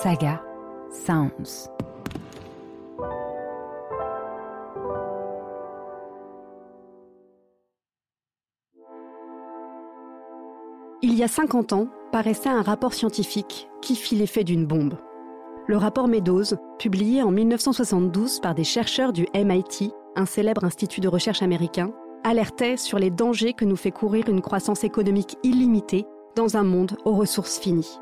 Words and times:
Saga 0.00 0.42
Sounds. 0.90 1.68
Il 11.02 11.14
y 11.14 11.22
a 11.22 11.28
50 11.28 11.74
ans, 11.74 11.88
paraissait 12.10 12.48
un 12.48 12.62
rapport 12.62 12.94
scientifique 12.94 13.68
qui 13.82 13.94
fit 13.94 14.16
l'effet 14.16 14.44
d'une 14.44 14.66
bombe. 14.66 14.94
Le 15.66 15.76
rapport 15.76 16.08
Meadows, 16.08 16.56
publié 16.78 17.22
en 17.22 17.30
1972 17.30 18.40
par 18.40 18.54
des 18.54 18.64
chercheurs 18.64 19.12
du 19.12 19.26
MIT, 19.34 19.92
un 20.16 20.26
célèbre 20.26 20.64
institut 20.64 21.00
de 21.00 21.08
recherche 21.08 21.42
américain, 21.42 21.92
alertait 22.24 22.78
sur 22.78 22.98
les 22.98 23.10
dangers 23.10 23.52
que 23.52 23.66
nous 23.66 23.76
fait 23.76 23.90
courir 23.90 24.28
une 24.28 24.40
croissance 24.40 24.84
économique 24.84 25.36
illimitée 25.42 26.06
dans 26.34 26.56
un 26.56 26.64
monde 26.64 26.96
aux 27.04 27.14
ressources 27.14 27.58
finies. 27.58 28.00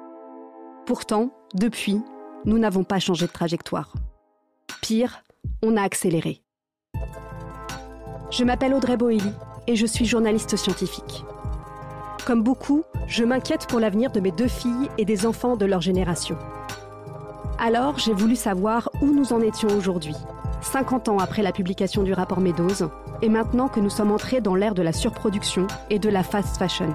Pourtant, 0.87 1.31
depuis, 1.55 2.01
nous 2.45 2.59
n'avons 2.59 2.85
pas 2.85 3.01
changé 3.01 3.27
de 3.27 3.33
trajectoire. 3.33 3.93
Pire, 4.83 5.25
on 5.63 5.77
a 5.77 5.83
accéléré. 5.83 6.43
Je 8.31 8.45
m'appelle 8.45 8.75
Audrey 8.75 8.97
Boelly 8.97 9.33
et 9.67 9.75
je 9.75 9.87
suis 9.87 10.05
journaliste 10.05 10.57
scientifique. 10.57 11.25
Comme 12.25 12.43
beaucoup, 12.43 12.85
je 13.09 13.25
m'inquiète 13.25 13.67
pour 13.67 13.81
l'avenir 13.81 14.13
de 14.13 14.21
mes 14.21 14.31
deux 14.31 14.49
filles 14.49 14.89
et 14.97 15.05
des 15.05 15.27
enfants 15.27 15.57
de 15.57 15.67
leur 15.67 15.81
génération. 15.81 16.37
Alors, 17.59 17.99
j'ai 17.99 18.15
voulu 18.15 18.37
savoir 18.37 18.89
où 19.03 19.07
nous 19.07 19.33
en 19.33 19.41
étions 19.41 19.69
aujourd'hui, 19.77 20.15
50 20.63 21.09
ans 21.09 21.19
après 21.19 21.43
la 21.43 21.53
publication 21.53 22.05
du 22.05 22.13
rapport 22.13 22.41
Meadows, 22.41 22.91
et 23.23 23.29
maintenant 23.29 23.69
que 23.69 23.81
nous 23.81 23.91
sommes 23.91 24.13
entrés 24.13 24.41
dans 24.41 24.55
l'ère 24.55 24.75
de 24.75 24.83
la 24.83 24.93
surproduction 24.93 25.67
et 25.91 25.99
de 25.99 26.09
la 26.09 26.23
fast 26.23 26.57
fashion. 26.57 26.93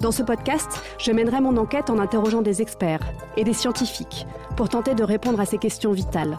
Dans 0.00 0.12
ce 0.12 0.22
podcast, 0.22 0.82
je 0.98 1.10
mènerai 1.10 1.40
mon 1.40 1.56
enquête 1.56 1.88
en 1.88 1.98
interrogeant 1.98 2.42
des 2.42 2.60
experts 2.60 3.00
et 3.38 3.44
des 3.44 3.54
scientifiques 3.54 4.26
pour 4.54 4.68
tenter 4.68 4.94
de 4.94 5.02
répondre 5.02 5.40
à 5.40 5.46
ces 5.46 5.56
questions 5.56 5.92
vitales. 5.92 6.38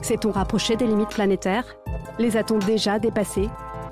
S'est-on 0.00 0.32
rapproché 0.32 0.74
des 0.74 0.88
limites 0.88 1.10
planétaires? 1.10 1.76
Les 2.18 2.36
a-t-on 2.36 2.58
déjà 2.58 2.98
dépassées? 2.98 3.48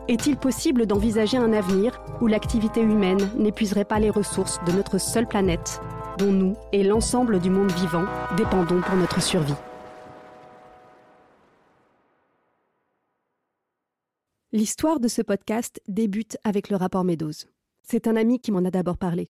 Est-il 0.08 0.36
possible 0.36 0.86
d'envisager 0.86 1.36
un 1.36 1.52
avenir 1.52 2.02
où 2.20 2.26
l'activité 2.26 2.80
humaine 2.80 3.30
n'épuiserait 3.36 3.84
pas 3.84 4.00
les 4.00 4.10
ressources 4.10 4.58
de 4.66 4.72
notre 4.72 4.98
seule 4.98 5.28
planète, 5.28 5.80
dont 6.18 6.32
nous 6.32 6.56
et 6.72 6.82
l'ensemble 6.82 7.38
du 7.38 7.48
monde 7.48 7.70
vivant 7.70 8.06
dépendons 8.36 8.80
pour 8.80 8.96
notre 8.96 9.22
survie? 9.22 9.54
L'histoire 14.50 14.98
de 14.98 15.06
ce 15.06 15.22
podcast 15.22 15.80
débute 15.86 16.38
avec 16.42 16.70
le 16.70 16.76
rapport 16.76 17.04
Meadows. 17.04 17.46
C'est 17.92 18.06
un 18.06 18.14
ami 18.14 18.38
qui 18.38 18.52
m'en 18.52 18.64
a 18.64 18.70
d'abord 18.70 18.98
parlé. 18.98 19.26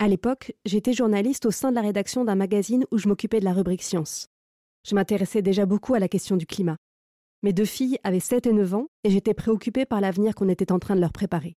À 0.00 0.08
l'époque, 0.08 0.56
j'étais 0.64 0.92
journaliste 0.92 1.46
au 1.46 1.52
sein 1.52 1.70
de 1.70 1.76
la 1.76 1.82
rédaction 1.82 2.24
d'un 2.24 2.34
magazine 2.34 2.84
où 2.90 2.98
je 2.98 3.06
m'occupais 3.06 3.38
de 3.38 3.44
la 3.44 3.52
rubrique 3.52 3.84
science. 3.84 4.26
Je 4.84 4.96
m'intéressais 4.96 5.40
déjà 5.40 5.66
beaucoup 5.66 5.94
à 5.94 6.00
la 6.00 6.08
question 6.08 6.36
du 6.36 6.44
climat. 6.44 6.74
Mes 7.44 7.52
deux 7.52 7.64
filles 7.64 8.00
avaient 8.02 8.18
7 8.18 8.48
et 8.48 8.52
9 8.52 8.74
ans 8.74 8.88
et 9.04 9.10
j'étais 9.10 9.34
préoccupée 9.34 9.86
par 9.86 10.00
l'avenir 10.00 10.34
qu'on 10.34 10.48
était 10.48 10.72
en 10.72 10.80
train 10.80 10.96
de 10.96 11.00
leur 11.00 11.12
préparer. 11.12 11.54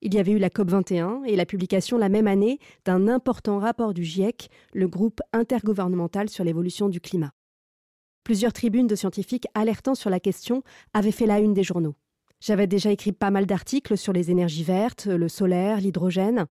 Il 0.00 0.14
y 0.14 0.18
avait 0.18 0.32
eu 0.32 0.38
la 0.38 0.48
COP21 0.48 1.26
et 1.26 1.36
la 1.36 1.44
publication 1.44 1.98
la 1.98 2.08
même 2.08 2.28
année 2.28 2.60
d'un 2.86 3.06
important 3.06 3.58
rapport 3.58 3.92
du 3.92 4.04
GIEC, 4.04 4.48
le 4.72 4.88
groupe 4.88 5.20
intergouvernemental 5.34 6.30
sur 6.30 6.44
l'évolution 6.44 6.88
du 6.88 7.02
climat. 7.02 7.32
Plusieurs 8.24 8.54
tribunes 8.54 8.86
de 8.86 8.96
scientifiques 8.96 9.48
alertant 9.52 9.94
sur 9.94 10.08
la 10.08 10.18
question 10.18 10.62
avaient 10.94 11.12
fait 11.12 11.26
la 11.26 11.40
une 11.40 11.52
des 11.52 11.62
journaux. 11.62 11.94
J'avais 12.40 12.68
déjà 12.68 12.92
écrit 12.92 13.12
pas 13.12 13.30
mal 13.30 13.46
d'articles 13.46 13.96
sur 13.96 14.12
les 14.12 14.30
énergies 14.30 14.62
vertes, 14.62 15.06
le 15.06 15.28
solaire, 15.28 15.80
l'hydrogène. 15.80 16.46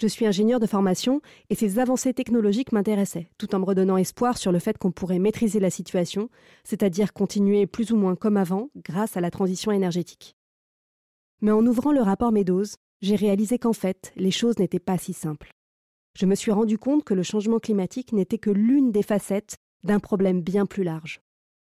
Je 0.00 0.06
suis 0.08 0.26
ingénieur 0.26 0.58
de 0.58 0.66
formation 0.66 1.20
et 1.48 1.54
ces 1.54 1.78
avancées 1.78 2.14
technologiques 2.14 2.72
m'intéressaient, 2.72 3.28
tout 3.38 3.54
en 3.54 3.60
me 3.60 3.64
redonnant 3.64 3.98
espoir 3.98 4.36
sur 4.36 4.50
le 4.50 4.58
fait 4.58 4.78
qu'on 4.78 4.90
pourrait 4.90 5.20
maîtriser 5.20 5.60
la 5.60 5.70
situation, 5.70 6.28
c'est-à-dire 6.64 7.12
continuer 7.12 7.66
plus 7.66 7.92
ou 7.92 7.96
moins 7.96 8.16
comme 8.16 8.36
avant 8.36 8.70
grâce 8.76 9.16
à 9.16 9.20
la 9.20 9.30
transition 9.30 9.70
énergétique. 9.70 10.34
Mais 11.40 11.52
en 11.52 11.64
ouvrant 11.66 11.92
le 11.92 12.00
rapport 12.00 12.32
Meadows, 12.32 12.76
j'ai 13.00 13.16
réalisé 13.16 13.58
qu'en 13.58 13.72
fait, 13.72 14.12
les 14.16 14.30
choses 14.30 14.58
n'étaient 14.58 14.80
pas 14.80 14.98
si 14.98 15.12
simples. 15.12 15.50
Je 16.18 16.26
me 16.26 16.34
suis 16.34 16.52
rendu 16.52 16.78
compte 16.78 17.04
que 17.04 17.14
le 17.14 17.22
changement 17.22 17.58
climatique 17.58 18.12
n'était 18.12 18.38
que 18.38 18.50
l'une 18.50 18.90
des 18.90 19.02
facettes 19.02 19.56
d'un 19.84 20.00
problème 20.00 20.40
bien 20.40 20.66
plus 20.66 20.84
large 20.84 21.20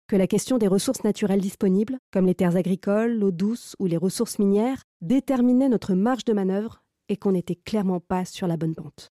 que 0.06 0.16
la 0.16 0.26
question 0.26 0.58
des 0.58 0.68
ressources 0.68 1.04
naturelles 1.04 1.40
disponibles, 1.40 1.98
comme 2.12 2.26
les 2.26 2.34
terres 2.34 2.56
agricoles, 2.56 3.14
l'eau 3.18 3.30
douce 3.30 3.74
ou 3.78 3.86
les 3.86 3.96
ressources 3.96 4.38
minières, 4.38 4.82
déterminait 5.00 5.68
notre 5.68 5.94
marge 5.94 6.24
de 6.24 6.32
manœuvre 6.32 6.82
et 7.08 7.16
qu'on 7.16 7.32
n'était 7.32 7.56
clairement 7.56 8.00
pas 8.00 8.24
sur 8.24 8.46
la 8.46 8.56
bonne 8.56 8.74
pente. 8.74 9.08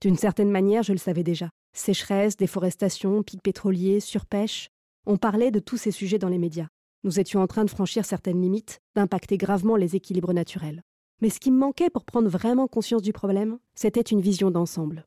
D'une 0.00 0.16
certaine 0.16 0.50
manière, 0.50 0.82
je 0.82 0.92
le 0.92 0.98
savais 0.98 1.22
déjà. 1.22 1.50
Sécheresse, 1.72 2.36
déforestation, 2.36 3.22
pics 3.22 3.42
pétroliers, 3.42 4.00
surpêche. 4.00 4.70
On 5.06 5.18
parlait 5.18 5.50
de 5.50 5.60
tous 5.60 5.76
ces 5.76 5.90
sujets 5.90 6.18
dans 6.18 6.28
les 6.28 6.38
médias. 6.38 6.68
Nous 7.04 7.20
étions 7.20 7.40
en 7.40 7.46
train 7.46 7.64
de 7.64 7.70
franchir 7.70 8.04
certaines 8.04 8.40
limites, 8.40 8.80
d'impacter 8.94 9.36
gravement 9.36 9.76
les 9.76 9.96
équilibres 9.96 10.32
naturels. 10.32 10.82
Mais 11.20 11.30
ce 11.30 11.40
qui 11.40 11.50
me 11.50 11.58
manquait 11.58 11.90
pour 11.90 12.04
prendre 12.04 12.28
vraiment 12.28 12.66
conscience 12.66 13.02
du 13.02 13.12
problème, 13.12 13.58
c'était 13.74 14.00
une 14.00 14.20
vision 14.20 14.50
d'ensemble. 14.50 15.04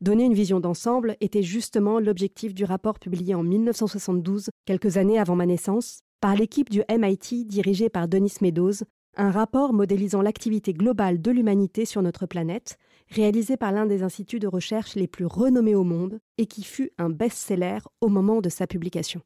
Donner 0.00 0.24
une 0.24 0.34
vision 0.34 0.60
d'ensemble 0.60 1.16
était 1.20 1.42
justement 1.42 2.00
l'objectif 2.00 2.54
du 2.54 2.64
rapport 2.64 2.98
publié 2.98 3.34
en 3.34 3.42
1972, 3.42 4.50
quelques 4.64 4.96
années 4.96 5.18
avant 5.18 5.36
ma 5.36 5.46
naissance, 5.46 6.00
par 6.20 6.36
l'équipe 6.36 6.70
du 6.70 6.82
MIT 6.90 7.46
dirigée 7.46 7.88
par 7.88 8.08
Denis 8.08 8.34
Meadows, 8.40 8.84
un 9.16 9.30
rapport 9.30 9.72
modélisant 9.72 10.22
l'activité 10.22 10.72
globale 10.72 11.20
de 11.20 11.30
l'humanité 11.30 11.84
sur 11.84 12.02
notre 12.02 12.26
planète, 12.26 12.78
réalisé 13.10 13.56
par 13.56 13.72
l'un 13.72 13.86
des 13.86 14.02
instituts 14.02 14.38
de 14.38 14.46
recherche 14.46 14.94
les 14.94 15.08
plus 15.08 15.26
renommés 15.26 15.74
au 15.74 15.84
monde 15.84 16.20
et 16.38 16.46
qui 16.46 16.62
fut 16.62 16.90
un 16.98 17.10
best-seller 17.10 17.78
au 18.00 18.08
moment 18.08 18.40
de 18.40 18.48
sa 18.48 18.66
publication. 18.66 19.20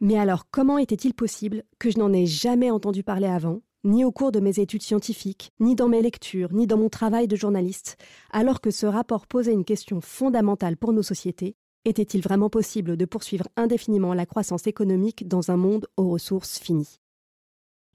Mais 0.00 0.18
alors 0.18 0.50
comment 0.50 0.78
était-il 0.78 1.14
possible 1.14 1.62
que 1.78 1.90
je 1.90 1.98
n'en 1.98 2.12
ai 2.12 2.26
jamais 2.26 2.70
entendu 2.70 3.04
parler 3.04 3.28
avant 3.28 3.60
ni 3.84 4.04
au 4.04 4.10
cours 4.10 4.32
de 4.32 4.40
mes 4.40 4.58
études 4.58 4.82
scientifiques, 4.82 5.52
ni 5.60 5.74
dans 5.74 5.88
mes 5.88 6.02
lectures, 6.02 6.52
ni 6.52 6.66
dans 6.66 6.78
mon 6.78 6.88
travail 6.88 7.28
de 7.28 7.36
journaliste, 7.36 7.96
alors 8.30 8.60
que 8.60 8.70
ce 8.70 8.86
rapport 8.86 9.26
posait 9.26 9.52
une 9.52 9.64
question 9.64 10.00
fondamentale 10.00 10.76
pour 10.76 10.92
nos 10.92 11.02
sociétés, 11.02 11.54
était-il 11.84 12.22
vraiment 12.22 12.48
possible 12.48 12.96
de 12.96 13.04
poursuivre 13.04 13.46
indéfiniment 13.56 14.14
la 14.14 14.26
croissance 14.26 14.66
économique 14.66 15.28
dans 15.28 15.50
un 15.50 15.56
monde 15.56 15.86
aux 15.96 16.08
ressources 16.08 16.58
finies? 16.58 16.98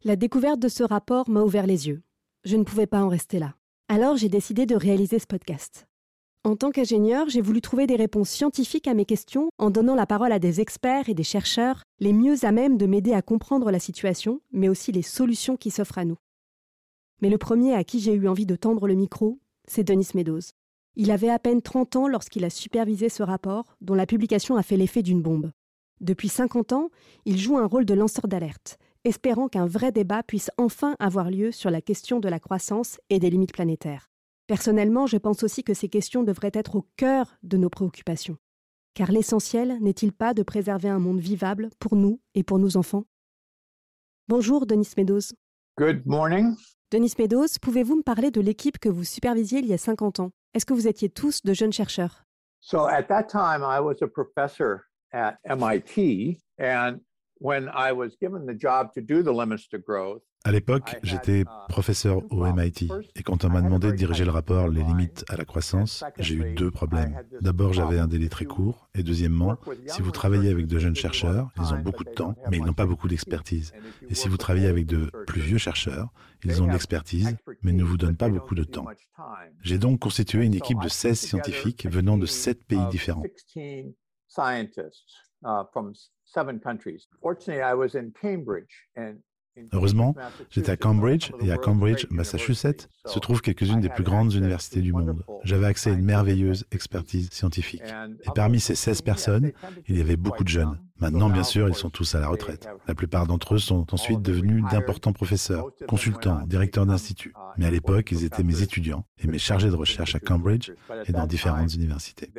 La 0.03 0.16
découverte 0.16 0.59
de 0.59 0.69
ce 0.69 0.83
rapport 0.83 1.29
m'a 1.29 1.41
ouvert 1.41 1.67
les 1.67 1.88
yeux. 1.88 2.03
Je 2.45 2.56
ne 2.56 2.63
pouvais 2.63 2.88
pas 2.88 3.03
en 3.03 3.09
rester 3.09 3.39
là. 3.39 3.56
Alors 3.89 4.16
j'ai 4.16 4.29
décidé 4.29 4.66
de 4.66 4.75
réaliser 4.75 5.19
ce 5.19 5.27
podcast. 5.27 5.88
En 6.45 6.55
tant 6.55 6.72
qu'ingénieur, 6.72 7.27
j'ai 7.27 7.41
voulu 7.41 7.59
trouver 7.59 7.85
des 7.85 7.97
réponses 7.97 8.29
scientifiques 8.29 8.88
à 8.88 8.94
mes 8.94 9.03
questions 9.03 9.50
en 9.57 9.69
donnant 9.69 9.95
la 9.95 10.05
parole 10.05 10.31
à 10.31 10.39
des 10.39 10.61
experts 10.61 11.09
et 11.09 11.13
des 11.13 11.23
chercheurs 11.23 11.83
les 12.00 12.13
mieux 12.13 12.45
à 12.45 12.53
même 12.53 12.77
de 12.77 12.85
m'aider 12.85 13.11
à 13.11 13.22
comprendre 13.22 13.72
la 13.72 13.79
situation, 13.79 14.39
mais 14.53 14.69
aussi 14.69 14.94
les 14.94 15.01
solutions 15.01 15.57
qui 15.57 15.69
s'offrent 15.69 15.97
à 15.97 16.05
nous. 16.05 16.16
Mais 17.22 17.29
le 17.29 17.38
premier 17.38 17.73
à 17.73 17.83
qui 17.83 18.00
j'ai 18.00 18.13
eu 18.13 18.29
envie 18.29 18.45
de 18.45 18.55
tendre 18.55 18.88
le 18.88 18.95
micro, 18.95 19.38
c'est 19.67 19.83
Denis 19.83 20.07
Meadows. 20.16 20.53
Il 20.95 21.11
avait 21.11 21.29
à 21.29 21.39
peine 21.39 21.61
30 21.61 21.97
ans 21.97 22.07
lorsqu'il 22.07 22.45
a 22.45 22.50
supervisé 22.50 23.09
ce 23.09 23.21
rapport, 23.21 23.75
dont 23.81 23.95
la 23.95 24.06
publication 24.06 24.56
a 24.56 24.63
fait 24.63 24.77
l'effet 24.77 25.03
d'une 25.03 25.21
bombe. 25.21 25.51
Depuis 26.00 26.29
50 26.29 26.71
ans, 26.71 26.89
il 27.25 27.38
joue 27.38 27.57
un 27.57 27.66
rôle 27.66 27.83
de 27.83 27.94
lanceur 27.94 28.29
d'alerte, 28.29 28.77
espérant 29.03 29.50
qu'un 29.50 29.66
vrai 29.66 29.91
débat 29.91 30.23
puisse 30.23 30.51
enfin 30.57 30.95
avoir 31.00 31.29
lieu 31.29 31.51
sur 31.51 31.69
la 31.69 31.81
question 31.81 32.21
de 32.21 32.29
la 32.29 32.39
croissance 32.39 32.97
et 33.09 33.19
des 33.19 33.29
limites 33.29 33.53
planétaires. 33.53 34.09
Personnellement, 34.50 35.06
je 35.06 35.18
pense 35.18 35.44
aussi 35.44 35.64
que 35.64 35.76
ces 35.76 35.90
questions 35.90 36.24
devraient 36.24 36.50
être 36.56 36.76
au 36.76 36.88
cœur 36.98 37.38
de 37.44 37.56
nos 37.56 37.70
préoccupations. 37.70 38.36
Car 38.96 39.12
l'essentiel 39.12 39.78
n'est-il 39.80 40.12
pas 40.12 40.34
de 40.34 40.42
préserver 40.42 40.90
un 40.90 40.98
monde 40.98 41.20
vivable 41.20 41.70
pour 41.78 41.96
nous 41.96 42.20
et 42.34 42.42
pour 42.42 42.58
nos 42.58 42.76
enfants? 42.76 43.04
Bonjour 44.28 44.66
Denis 44.66 44.90
Meadows. 44.98 45.36
Good 45.78 46.02
morning. 46.08 46.56
Denis 46.90 47.14
Meadows, 47.20 47.60
pouvez-vous 47.62 47.98
me 47.98 48.02
parler 48.02 48.32
de 48.32 48.42
l'équipe 48.42 48.80
que 48.80 48.90
vous 48.90 49.04
supervisiez 49.04 49.60
il 49.60 49.68
y 49.68 49.74
a 49.74 49.78
50 49.78 50.20
ans? 50.20 50.32
Est-ce 50.56 50.66
que 50.66 50.74
vous 50.74 50.88
étiez 50.88 51.10
tous 51.10 51.44
de 51.44 51.54
jeunes 51.54 51.72
chercheurs? 51.72 52.24
So 52.60 52.88
at 52.88 53.04
that 53.04 53.26
time 53.26 53.62
I 53.62 53.80
was 53.80 54.02
a 54.02 54.08
professor 54.08 54.86
at 55.13 55.36
MIT 55.45 56.40
and 56.57 57.02
when 57.40 57.69
I 57.75 57.92
was 57.92 58.18
given 58.19 58.48
the 58.48 58.60
job 58.60 58.94
to 58.95 59.02
do 59.02 59.22
the 59.22 59.31
limits 59.31 59.69
to 59.69 59.78
growth 59.78 60.24
à 60.45 60.51
l'époque, 60.51 60.95
j'étais 61.03 61.44
professeur 61.68 62.21
au 62.31 62.45
MIT 62.45 62.88
et 63.15 63.24
quand 63.24 63.44
on 63.44 63.50
m'a 63.50 63.62
demandé 63.62 63.91
de 63.91 63.95
diriger 63.95 64.24
le 64.24 64.31
rapport 64.31 64.69
Les 64.69 64.83
limites 64.83 65.25
à 65.27 65.36
la 65.36 65.44
croissance, 65.44 66.03
j'ai 66.18 66.36
eu 66.36 66.53
deux 66.56 66.71
problèmes. 66.71 67.21
D'abord, 67.41 67.74
j'avais 67.74 68.00
un 68.00 68.07
délai 68.07 68.30
très 68.30 68.45
court 68.45 68.89
et 68.95 69.03
deuxièmement, 69.03 69.57
si 69.88 70.01
vous 70.01 70.12
travaillez 70.12 70.50
avec 70.50 70.65
de 70.68 70.80
jeunes 70.80 70.95
chercheurs, 70.95 71.50
ils 71.57 71.74
ont 71.74 71.80
beaucoup 71.80 72.03
de 72.03 72.12
temps, 72.12 72.36
mais 72.50 72.57
ils 72.57 72.63
n'ont 72.63 72.74
pas 72.74 72.86
beaucoup 72.86 73.07
d'expertise. 73.07 73.74
Et 74.09 74.15
si 74.15 74.30
vous 74.30 74.38
travaillez 74.38 74.68
avec 74.68 74.86
de 74.86 75.12
plus 75.27 75.41
vieux 75.41 75.57
chercheurs, 75.57 76.09
ils 76.45 76.62
ont 76.62 76.68
de 76.68 76.71
l'expertise, 76.71 77.35
mais 77.62 77.74
ne 77.74 77.83
vous 77.83 77.97
donnent 77.97 78.18
pas 78.18 78.30
beaucoup 78.30 78.56
de 78.56 78.63
temps. 78.63 78.85
J'ai 79.62 79.77
donc 79.77 80.00
constitué 80.00 80.45
une 80.45 80.53
équipe 80.53 80.80
de 80.81 80.88
16 80.88 81.19
scientifiques 81.19 81.85
venant 81.85 82.18
de 82.18 82.25
7 82.25 82.65
pays 82.65 82.88
différents. 82.89 83.24
Heureusement, 89.71 90.15
j'étais 90.50 90.71
à 90.71 90.77
Cambridge 90.77 91.31
et 91.41 91.51
à 91.51 91.57
Cambridge, 91.57 92.06
Massachusetts, 92.09 92.89
se 93.06 93.19
trouvent 93.19 93.41
quelques-unes 93.41 93.81
des 93.81 93.89
plus 93.89 94.03
grandes 94.03 94.33
universités 94.33 94.81
du 94.81 94.94
monde. 94.94 95.23
J'avais 95.44 95.67
accès 95.67 95.91
à 95.91 95.94
une 95.94 96.03
merveilleuse 96.03 96.65
expertise 96.71 97.29
scientifique. 97.31 97.83
Et 98.23 98.29
parmi 98.35 98.59
ces 98.59 98.75
16 98.75 99.01
personnes, 99.01 99.51
il 99.88 99.97
y 99.97 100.01
avait 100.01 100.17
beaucoup 100.17 100.44
de 100.44 100.50
jeunes. 100.50 100.79
Maintenant, 101.00 101.29
bien 101.29 101.44
sûr, 101.44 101.69
ils 101.69 101.75
sont 101.75 101.89
tous 101.89 102.15
à 102.15 102.19
la 102.19 102.27
retraite. 102.27 102.67
La 102.88 102.94
plupart 102.94 103.25
d'entre 103.25 103.56
eux 103.56 103.59
sont 103.59 103.94
ensuite 103.94 104.21
devenus 104.21 104.63
d'importants 104.69 105.13
professeurs, 105.13 105.69
consultants, 105.88 106.41
directeurs 106.45 106.85
d'instituts. 106.85 107.33
Mais 107.57 107.65
à 107.65 107.71
l'époque, 107.71 108.11
ils 108.11 108.25
étaient 108.25 108.44
mes 108.44 108.61
étudiants 108.61 109.06
et 109.17 109.27
mes 109.27 109.39
chargés 109.39 109.69
de 109.69 109.75
recherche 109.75 110.15
à 110.15 110.19
Cambridge 110.19 110.71
et 111.06 111.11
dans 111.13 111.25
différentes 111.25 111.73
universités. 111.73 112.31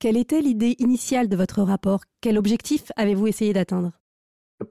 Quelle 0.00 0.16
était 0.16 0.40
l'idée 0.40 0.76
initiale 0.78 1.28
de 1.28 1.34
votre 1.34 1.60
rapport? 1.60 2.02
Quel 2.20 2.38
objectif 2.38 2.92
avez-vous 2.94 3.26
essayé 3.26 3.52
d'atteindre? 3.52 3.90
Le 4.60 4.66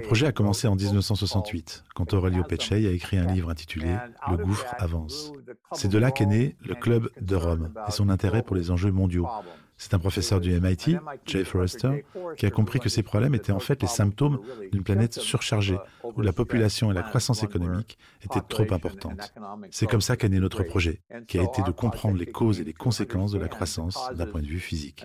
projet 0.00 0.26
a 0.26 0.32
commencé 0.32 0.66
en 0.66 0.74
1968, 0.74 1.84
quand 1.94 2.14
Aurelio 2.14 2.44
Pecei 2.44 2.86
a 2.86 2.92
écrit 2.92 3.18
un 3.18 3.26
livre 3.26 3.50
intitulé 3.50 3.94
Le 4.30 4.38
gouffre 4.38 4.74
avance. 4.78 5.32
C'est 5.72 5.88
de 5.88 5.98
là 5.98 6.10
qu'est 6.10 6.24
né 6.24 6.56
le 6.62 6.74
Club 6.74 7.10
de 7.20 7.36
Rome 7.36 7.74
et 7.86 7.90
son 7.90 8.08
intérêt 8.08 8.42
pour 8.42 8.56
les 8.56 8.70
enjeux 8.70 8.90
mondiaux. 8.90 9.28
C'est 9.78 9.92
un 9.94 9.98
professeur 9.98 10.40
du 10.40 10.58
MIT, 10.58 10.96
Jay 11.26 11.44
Forrester, 11.44 12.04
qui 12.36 12.46
a 12.46 12.50
compris 12.50 12.80
que 12.80 12.88
ces 12.88 13.02
problèmes 13.02 13.34
étaient 13.34 13.52
en 13.52 13.58
fait 13.60 13.82
les 13.82 13.88
symptômes 13.88 14.40
d'une 14.72 14.82
planète 14.82 15.14
surchargée, 15.14 15.78
où 16.02 16.22
la 16.22 16.32
population 16.32 16.90
et 16.90 16.94
la 16.94 17.02
croissance 17.02 17.42
économique 17.42 17.98
étaient 18.22 18.40
trop 18.40 18.72
importantes. 18.72 19.34
C'est 19.70 19.86
comme 19.86 20.00
ça 20.00 20.16
qu'est 20.16 20.28
né 20.28 20.40
notre 20.40 20.62
projet, 20.62 21.02
qui 21.28 21.38
a 21.38 21.42
été 21.42 21.62
de 21.62 21.70
comprendre 21.70 22.16
les 22.16 22.26
causes 22.26 22.60
et 22.60 22.64
les 22.64 22.72
conséquences 22.72 23.32
de 23.32 23.38
la 23.38 23.48
croissance 23.48 23.98
d'un 24.14 24.26
point 24.26 24.40
de 24.40 24.46
vue 24.46 24.60
physique. 24.60 25.04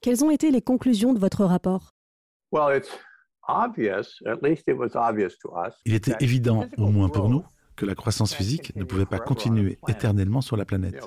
Quelles 0.00 0.24
ont 0.24 0.30
été 0.30 0.50
les 0.50 0.62
conclusions 0.62 1.12
de 1.12 1.18
votre 1.18 1.44
rapport? 1.44 1.94
Il 5.84 5.94
était 5.94 6.16
évident, 6.20 6.66
au 6.76 6.88
moins 6.88 7.08
pour 7.08 7.28
nous, 7.28 7.44
que 7.80 7.86
la 7.86 7.94
croissance 7.94 8.34
physique 8.34 8.76
ne 8.76 8.84
pouvait 8.84 9.06
pas 9.06 9.18
continuer 9.18 9.78
éternellement 9.88 10.42
sur 10.42 10.58
la 10.58 10.66
planète. 10.66 11.02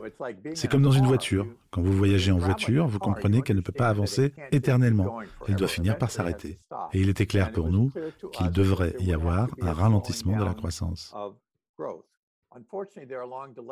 C'est 0.55 0.67
comme 0.67 0.81
dans 0.81 0.91
une 0.91 1.05
voiture. 1.05 1.45
Quand 1.69 1.83
vous 1.83 1.93
voyagez 1.93 2.31
en 2.31 2.39
voiture, 2.39 2.87
vous 2.87 2.97
comprenez 2.97 3.43
qu'elle 3.43 3.57
ne 3.57 3.61
peut 3.61 3.71
pas 3.71 3.89
avancer 3.89 4.33
éternellement. 4.51 5.19
Elle 5.47 5.55
doit 5.55 5.67
finir 5.67 5.99
par 5.99 6.09
s'arrêter. 6.09 6.57
Et 6.91 6.99
il 6.99 7.09
était 7.09 7.27
clair 7.27 7.51
pour 7.51 7.69
nous 7.69 7.91
qu'il 8.31 8.49
devrait 8.49 8.95
y 8.99 9.13
avoir 9.13 9.49
un 9.61 9.71
ralentissement 9.71 10.35
de 10.35 10.43
la 10.43 10.55
croissance. 10.55 11.13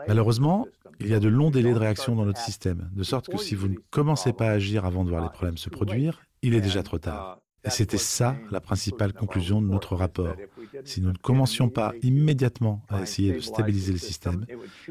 Malheureusement, 0.08 0.68
il 1.00 1.08
y 1.08 1.16
a 1.16 1.20
de 1.20 1.28
longs 1.28 1.50
délais 1.50 1.74
de 1.74 1.80
réaction 1.80 2.16
dans 2.16 2.26
notre 2.26 2.40
système, 2.40 2.92
de 2.94 3.04
sorte 3.04 3.30
que 3.30 3.38
si 3.38 3.56
vous 3.56 3.68
ne 3.68 3.78
commencez 3.90 4.32
pas 4.32 4.50
à 4.50 4.52
agir 4.52 4.86
avant 4.86 5.04
de 5.04 5.10
voir 5.10 5.24
les 5.24 5.30
problèmes 5.30 5.58
se 5.58 5.70
produire, 5.70 6.22
il 6.44 6.54
est 6.54 6.62
déjà 6.62 6.84
trop 6.84 7.00
tard. 7.00 7.41
C'était 7.70 7.98
ça 7.98 8.36
la 8.50 8.60
principale 8.60 9.14
conclusion 9.14 9.62
de 9.62 9.68
notre 9.68 9.96
rapport. 9.96 10.36
Si 10.84 11.02
nous 11.02 11.12
ne 11.12 11.18
commencions 11.18 11.70
pas 11.70 11.94
immédiatement 12.02 12.82
à 12.90 13.02
essayer 13.02 13.34
de 13.34 13.40
stabiliser 13.40 13.92
le 13.92 14.00
système, 14.00 14.46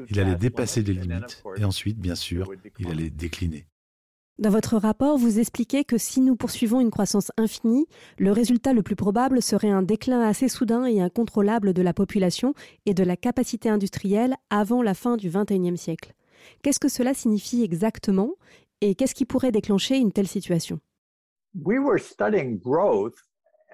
il 0.09 0.21
allait 0.21 0.37
dépasser 0.37 0.83
les 0.83 0.95
limites 0.95 1.43
et 1.57 1.65
ensuite, 1.65 1.99
bien 1.99 2.15
sûr, 2.15 2.51
il 2.79 2.89
allait 2.89 3.11
décliner. 3.11 3.67
Dans 4.39 4.49
votre 4.49 4.79
rapport, 4.79 5.19
vous 5.19 5.39
expliquez 5.39 5.85
que 5.85 5.99
si 5.99 6.23
nous 6.23 6.35
poursuivons 6.35 6.81
une 6.81 6.91
croissance 6.91 7.31
infinie, 7.37 7.87
le 8.17 8.33
résultat 8.33 8.73
le 8.73 8.83
plus 8.83 8.97
probable 8.97 9.43
serait 9.43 9.69
un 9.69 9.83
déclin 9.83 10.23
assez 10.23 10.49
soudain 10.49 10.87
et 10.87 11.03
incontrôlable 11.03 11.75
de 11.75 11.83
la 11.83 11.93
population 11.93 12.55
et 12.87 12.95
de 12.95 13.05
la 13.05 13.19
capacité 13.19 13.69
industrielle 13.69 14.37
avant 14.49 14.83
la 14.83 14.95
fin 14.95 15.19
du 15.19 15.29
XXIe 15.29 15.77
siècle. 15.77 16.15
Qu'est-ce 16.63 16.81
que 16.81 16.89
cela 16.89 17.13
signifie 17.13 17.63
exactement 17.63 18.31
et 18.81 18.95
qu'est-ce 18.95 19.15
qui 19.15 19.27
pourrait 19.27 19.53
déclencher 19.53 19.99
une 19.99 20.11
telle 20.11 20.29
situation? 20.29 20.81
We 21.55 21.79
were 21.79 21.99
studying 21.99 22.59
growth, 22.59 23.15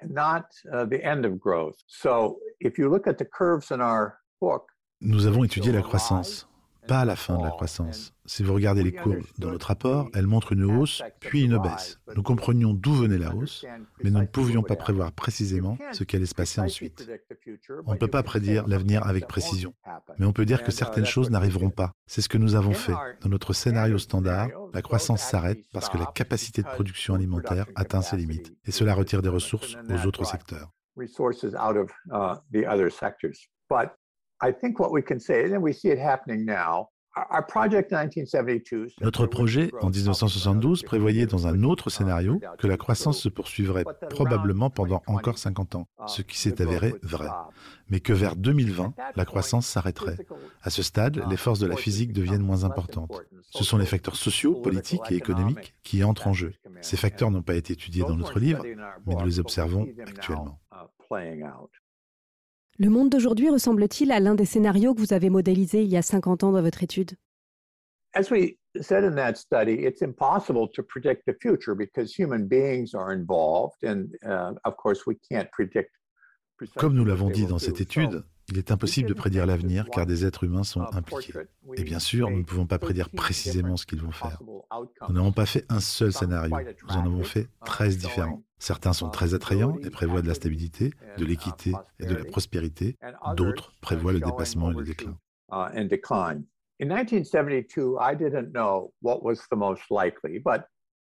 not 0.07 0.45
uh, 0.73 0.85
the 0.85 1.03
end 1.03 1.25
of 1.25 1.39
growth. 1.39 1.75
So 1.87 2.37
if 2.59 2.77
you 2.77 2.89
look 2.89 3.07
at 3.07 3.17
the 3.17 3.25
curves 3.25 3.71
in 3.71 3.81
our 3.81 4.19
book, 4.41 4.65
nous 4.99 5.27
avons 5.27 5.43
étudié 5.45 5.71
la 5.71 5.81
croissance 5.81 6.47
pas 6.87 7.01
à 7.01 7.05
la 7.05 7.15
fin 7.15 7.37
de 7.37 7.43
la 7.43 7.49
croissance. 7.49 8.13
Si 8.25 8.43
vous 8.43 8.53
regardez 8.53 8.83
les 8.83 8.91
courbes 8.93 9.23
dans 9.37 9.51
notre 9.51 9.67
rapport, 9.67 10.09
elles 10.13 10.27
montrent 10.27 10.53
une 10.53 10.63
hausse, 10.63 11.01
puis 11.19 11.43
une 11.43 11.57
baisse. 11.57 11.99
Nous 12.15 12.23
comprenions 12.23 12.73
d'où 12.73 12.93
venait 12.93 13.17
la 13.17 13.33
hausse, 13.33 13.65
mais 14.03 14.09
nous 14.09 14.19
ne 14.19 14.25
pouvions 14.25 14.63
pas 14.63 14.75
prévoir 14.75 15.11
précisément 15.11 15.77
ce 15.93 16.03
qui 16.03 16.15
allait 16.15 16.25
se 16.25 16.35
passer 16.35 16.59
ensuite. 16.59 17.09
On 17.85 17.93
ne 17.93 17.97
peut 17.97 18.07
pas 18.07 18.23
prédire 18.23 18.67
l'avenir 18.67 19.05
avec 19.05 19.27
précision, 19.27 19.73
mais 20.17 20.25
on 20.25 20.33
peut 20.33 20.45
dire 20.45 20.63
que 20.63 20.71
certaines 20.71 21.05
choses 21.05 21.29
n'arriveront 21.29 21.69
pas. 21.69 21.91
C'est 22.05 22.21
ce 22.21 22.29
que 22.29 22.37
nous 22.37 22.55
avons 22.55 22.73
fait. 22.73 22.95
Dans 23.21 23.29
notre 23.29 23.53
scénario 23.53 23.97
standard, 23.97 24.49
la 24.73 24.81
croissance 24.81 25.21
s'arrête 25.21 25.63
parce 25.73 25.89
que 25.89 25.97
la 25.97 26.05
capacité 26.07 26.61
de 26.61 26.67
production 26.67 27.15
alimentaire 27.15 27.65
atteint 27.75 28.01
ses 28.01 28.17
limites, 28.17 28.53
et 28.65 28.71
cela 28.71 28.93
retire 28.93 29.21
des 29.21 29.29
ressources 29.29 29.75
aux 29.89 30.07
autres 30.07 30.25
secteurs. 30.25 30.71
Notre 39.01 39.25
projet 39.25 39.71
en 39.81 39.89
1972 39.89 40.83
prévoyait 40.83 41.25
dans 41.25 41.47
un 41.47 41.63
autre 41.63 41.89
scénario 41.89 42.39
que 42.59 42.67
la 42.67 42.77
croissance 42.77 43.19
se 43.19 43.29
poursuivrait 43.29 43.85
probablement 44.09 44.69
pendant 44.69 45.01
encore 45.07 45.37
50 45.37 45.75
ans, 45.75 45.87
ce 46.05 46.21
qui 46.21 46.37
s'est 46.37 46.61
avéré 46.61 46.93
vrai, 47.01 47.29
mais 47.89 47.99
que 47.99 48.13
vers 48.13 48.35
2020, 48.35 48.93
la 49.15 49.25
croissance 49.25 49.65
s'arrêterait. 49.67 50.17
À 50.61 50.69
ce 50.69 50.83
stade, 50.83 51.23
les 51.29 51.37
forces 51.37 51.59
de 51.59 51.67
la 51.67 51.75
physique 51.75 52.13
deviennent 52.13 52.45
moins 52.45 52.63
importantes. 52.63 53.19
Ce 53.49 53.63
sont 53.63 53.77
les 53.77 53.85
facteurs 53.85 54.15
sociaux, 54.15 54.55
politiques 54.61 55.11
et 55.11 55.15
économiques 55.15 55.73
qui 55.83 56.03
entrent 56.03 56.27
en 56.27 56.33
jeu. 56.33 56.53
Ces 56.81 56.97
facteurs 56.97 57.31
n'ont 57.31 57.41
pas 57.41 57.55
été 57.55 57.73
étudiés 57.73 58.03
dans 58.03 58.15
notre 58.15 58.39
livre, 58.39 58.63
mais 59.05 59.15
nous 59.15 59.25
les 59.25 59.39
observons 59.39 59.87
actuellement. 60.05 60.59
Le 62.79 62.89
monde 62.89 63.09
d'aujourd'hui 63.09 63.49
ressemble-t-il 63.49 64.11
à 64.11 64.19
l'un 64.19 64.35
des 64.35 64.45
scénarios 64.45 64.93
que 64.93 64.99
vous 64.99 65.13
avez 65.13 65.31
modélisés 65.31 65.81
il 65.81 65.89
y 65.89 65.97
a 65.97 66.03
50 66.03 66.43
ans 66.43 66.51
dans 66.51 66.61
votre 66.61 66.83
étude? 66.83 67.17
As 68.13 68.29
we 68.29 68.55
said 68.81 69.03
in 69.03 69.15
that 69.15 69.35
study, 69.35 69.83
it's 69.83 70.01
impossible 70.01 70.67
to 70.73 70.83
predict 70.83 71.23
the 71.25 71.33
future 71.41 71.75
because 71.75 72.13
human 72.15 72.47
beings 72.47 72.93
are 72.93 73.11
involved, 73.11 73.83
and 73.83 74.09
uh, 74.23 74.53
of 74.63 74.75
course, 74.77 75.05
we 75.07 75.15
can't 75.29 75.49
predict. 75.51 75.91
Comme 76.75 76.95
nous 76.95 77.05
l'avons 77.05 77.29
dit 77.29 77.45
dans 77.45 77.59
cette 77.59 77.81
étude, 77.81 78.23
il 78.49 78.57
est 78.57 78.71
impossible 78.71 79.09
de 79.09 79.13
prédire 79.13 79.45
l'avenir 79.45 79.85
car 79.91 80.05
des 80.05 80.25
êtres 80.25 80.43
humains 80.43 80.63
sont 80.63 80.81
impliqués. 80.81 81.33
Et 81.75 81.83
bien 81.83 81.99
sûr, 81.99 82.31
nous 82.31 82.39
ne 82.39 82.43
pouvons 82.43 82.65
pas 82.65 82.79
prédire 82.79 83.09
précisément 83.09 83.77
ce 83.77 83.85
qu'ils 83.85 84.01
vont 84.01 84.11
faire. 84.11 84.41
Nous 85.07 85.13
n'avons 85.13 85.31
pas 85.31 85.45
fait 85.45 85.65
un 85.69 85.79
seul 85.79 86.13
scénario, 86.13 86.55
nous 86.89 86.95
en 86.95 87.05
avons 87.05 87.23
fait 87.23 87.47
13 87.65 87.97
différents. 87.97 88.41
Certains 88.59 88.93
sont 88.93 89.09
très 89.09 89.33
attrayants 89.33 89.77
et 89.83 89.89
prévoient 89.89 90.21
de 90.21 90.27
la 90.27 90.33
stabilité, 90.33 90.91
de 91.17 91.25
l'équité 91.25 91.73
et 91.99 92.05
de 92.05 92.15
la 92.15 92.25
prospérité. 92.25 92.97
D'autres 93.35 93.73
prévoient 93.81 94.13
le 94.13 94.19
dépassement 94.19 94.71
et 94.71 94.75
le 94.75 94.83
déclin. 94.83 95.17
In 96.79 96.89
1972, 96.89 97.97
I 97.99 98.13
didn't 98.15 98.51
know 98.51 98.93
what 99.01 99.23
was 99.23 99.47
the 99.49 99.55
most 99.55 99.89
likely, 99.89 100.37
but 100.37 100.65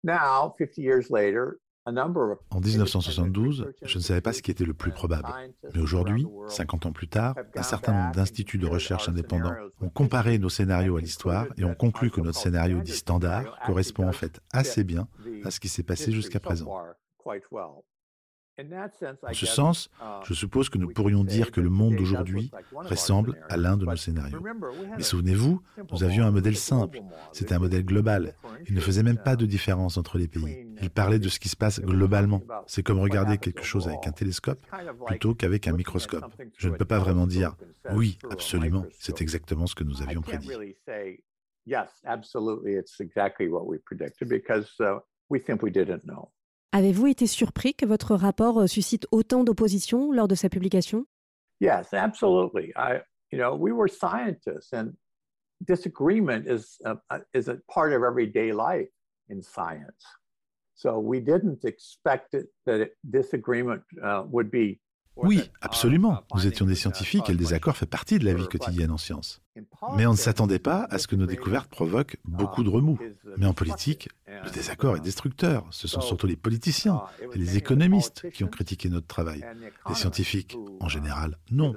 now, 0.05 0.55
50 0.57 0.81
years 0.81 1.11
later, 1.11 1.59
en 1.88 2.61
1972, 2.61 3.73
je 3.83 3.99
ne 3.99 4.03
savais 4.03 4.21
pas 4.21 4.33
ce 4.33 4.43
qui 4.43 4.50
était 4.50 4.65
le 4.65 4.75
plus 4.75 4.91
probable. 4.91 5.29
Mais 5.73 5.81
aujourd'hui, 5.81 6.26
50 6.49 6.87
ans 6.87 6.93
plus 6.93 7.07
tard, 7.07 7.37
un 7.55 7.62
certain 7.62 7.93
nombre 7.93 8.12
d'instituts 8.12 8.59
de 8.59 8.67
recherche 8.67 9.09
indépendants 9.09 9.55
ont 9.81 9.88
comparé 9.88 10.38
nos 10.38 10.49
scénarios 10.49 10.97
à 10.97 11.00
l'histoire 11.00 11.47
et 11.57 11.65
ont 11.65 11.76
conclu 11.76 12.11
que 12.11 12.21
notre 12.21 12.41
scénario 12.41 12.81
dit 12.81 12.91
standard 12.93 13.57
correspond 13.65 14.09
en 14.09 14.12
fait 14.12 14.41
assez 14.53 14.83
bien 14.83 15.07
à 15.45 15.53
ce 15.53 15.61
qui 15.61 15.69
s'est 15.69 15.85
passé 15.85 16.11
jusqu'à 16.11 16.41
présent. 16.41 16.67
En 18.59 19.35
ce 19.35 19.45
sens, 19.45 19.90
uh, 20.00 20.25
je 20.25 20.33
suppose 20.33 20.71
que 20.71 20.78
nous 20.78 20.88
pourrions 20.88 21.25
dire 21.25 21.50
que 21.50 21.61
le 21.61 21.68
monde 21.68 21.97
d'aujourd'hui 21.97 22.50
ressemble 22.73 23.38
à 23.50 23.59
l'un 23.59 23.76
de 23.76 23.85
nos 23.85 23.97
scénarios. 23.97 24.42
Mais 24.97 25.02
souvenez-vous, 25.02 25.62
nous 25.92 26.04
avions 26.04 26.25
un 26.25 26.30
modèle 26.30 26.56
simple, 26.56 27.00
c'était 27.33 27.54
un 27.54 27.59
modèle 27.59 27.85
global. 27.85 28.35
Il 28.66 28.75
ne 28.75 28.80
faisait 28.80 29.02
même 29.02 29.18
pas 29.23 29.37
de 29.37 29.45
différence 29.45 29.99
entre 29.99 30.16
les 30.16 30.26
pays. 30.26 30.66
Il 30.80 30.88
parlait 30.88 31.18
de 31.18 31.28
ce 31.28 31.38
qui 31.38 31.50
se 31.50 31.56
passe 31.56 31.80
globalement. 31.80 32.42
C'est 32.66 32.83
comme 32.83 32.99
regarder 32.99 33.37
quelque 33.37 33.62
chose 33.62 33.88
avec 33.88 34.06
un 34.06 34.12
télescope 34.12 34.64
plutôt 35.06 35.35
qu'avec 35.35 35.68
un 35.68 35.73
microscope. 35.73 36.25
Je 36.56 36.68
ne 36.71 36.76
peux 36.76 36.87
pas 36.87 36.99
vraiment 36.99 37.26
dire 37.26 37.56
oui, 37.92 38.18
absolument, 38.30 38.87
c'est 38.99 39.21
exactement 39.21 39.66
ce 39.66 39.75
que 39.75 39.85
nous 39.85 40.00
avions 40.00 40.23
prédit. 40.23 40.50
Avez-vous 46.76 47.06
été 47.06 47.26
surpris 47.26 47.75
que 47.75 47.87
votre 47.87 48.14
rapport 48.14 48.61
euh, 48.61 48.66
suscite 48.66 49.06
autant 49.11 49.45
d'opposition 49.45 50.12
lors 50.12 50.28
de 50.28 50.35
sa 50.35 50.50
publication? 50.50 51.06
Yes, 51.59 51.95
absolutely. 51.95 52.71
I, 52.76 53.00
you 53.33 53.38
know, 53.38 53.56
we 53.56 53.73
were 53.73 53.88
scientists, 53.88 54.75
and 54.75 54.92
disagreement 55.66 56.45
is 56.47 56.78
a, 56.85 56.99
is 57.33 57.49
a 57.49 57.56
part 57.66 57.95
of 57.95 58.02
everyday 58.02 58.52
life 58.52 58.90
in 59.30 59.40
science. 59.40 60.04
So 60.75 60.99
we 60.99 61.18
didn't 61.18 61.64
expect 61.64 62.35
it, 62.35 62.50
that 62.66 62.83
it, 62.83 62.99
disagreement 63.02 63.80
uh, 64.04 64.25
would 64.30 64.50
be 64.50 64.78
Oui, 65.16 65.50
absolument. 65.62 66.23
Nous 66.35 66.47
étions 66.47 66.66
des 66.66 66.75
scientifiques 66.75 67.30
et 67.30 67.33
le 67.33 67.38
désaccord 67.38 67.76
fait 67.76 67.87
partie 67.87 68.18
de 68.18 68.25
la 68.25 68.35
vie 68.35 68.49
quotidienne 68.49 68.90
en 68.90 68.99
sciences. 68.99 69.40
Mais 69.97 70.04
on 70.04 70.12
ne 70.12 70.16
s'attendait 70.16 70.59
pas 70.59 70.87
à 70.90 70.99
ce 70.99 71.06
que 71.06 71.16
nos 71.16 71.25
découvertes 71.25 71.71
provoquent 71.71 72.18
beaucoup 72.25 72.62
de 72.62 72.68
remous. 72.68 72.99
Mais 73.38 73.47
en 73.47 73.54
politique, 73.54 74.11
le 74.45 74.50
désaccord 74.50 74.97
est 74.97 75.00
destructeur. 75.00 75.66
Ce 75.71 75.88
sont 75.88 76.00
surtout 76.00 76.26
les 76.26 76.37
politiciens 76.37 77.02
et 77.33 77.38
les 77.38 77.57
économistes 77.57 78.31
qui 78.31 78.45
ont 78.45 78.49
critiqué 78.49 78.88
notre 78.88 79.07
travail. 79.07 79.45
Les 79.88 79.95
scientifiques, 79.95 80.57
en 80.81 80.88
général, 80.88 81.38
non. 81.50 81.75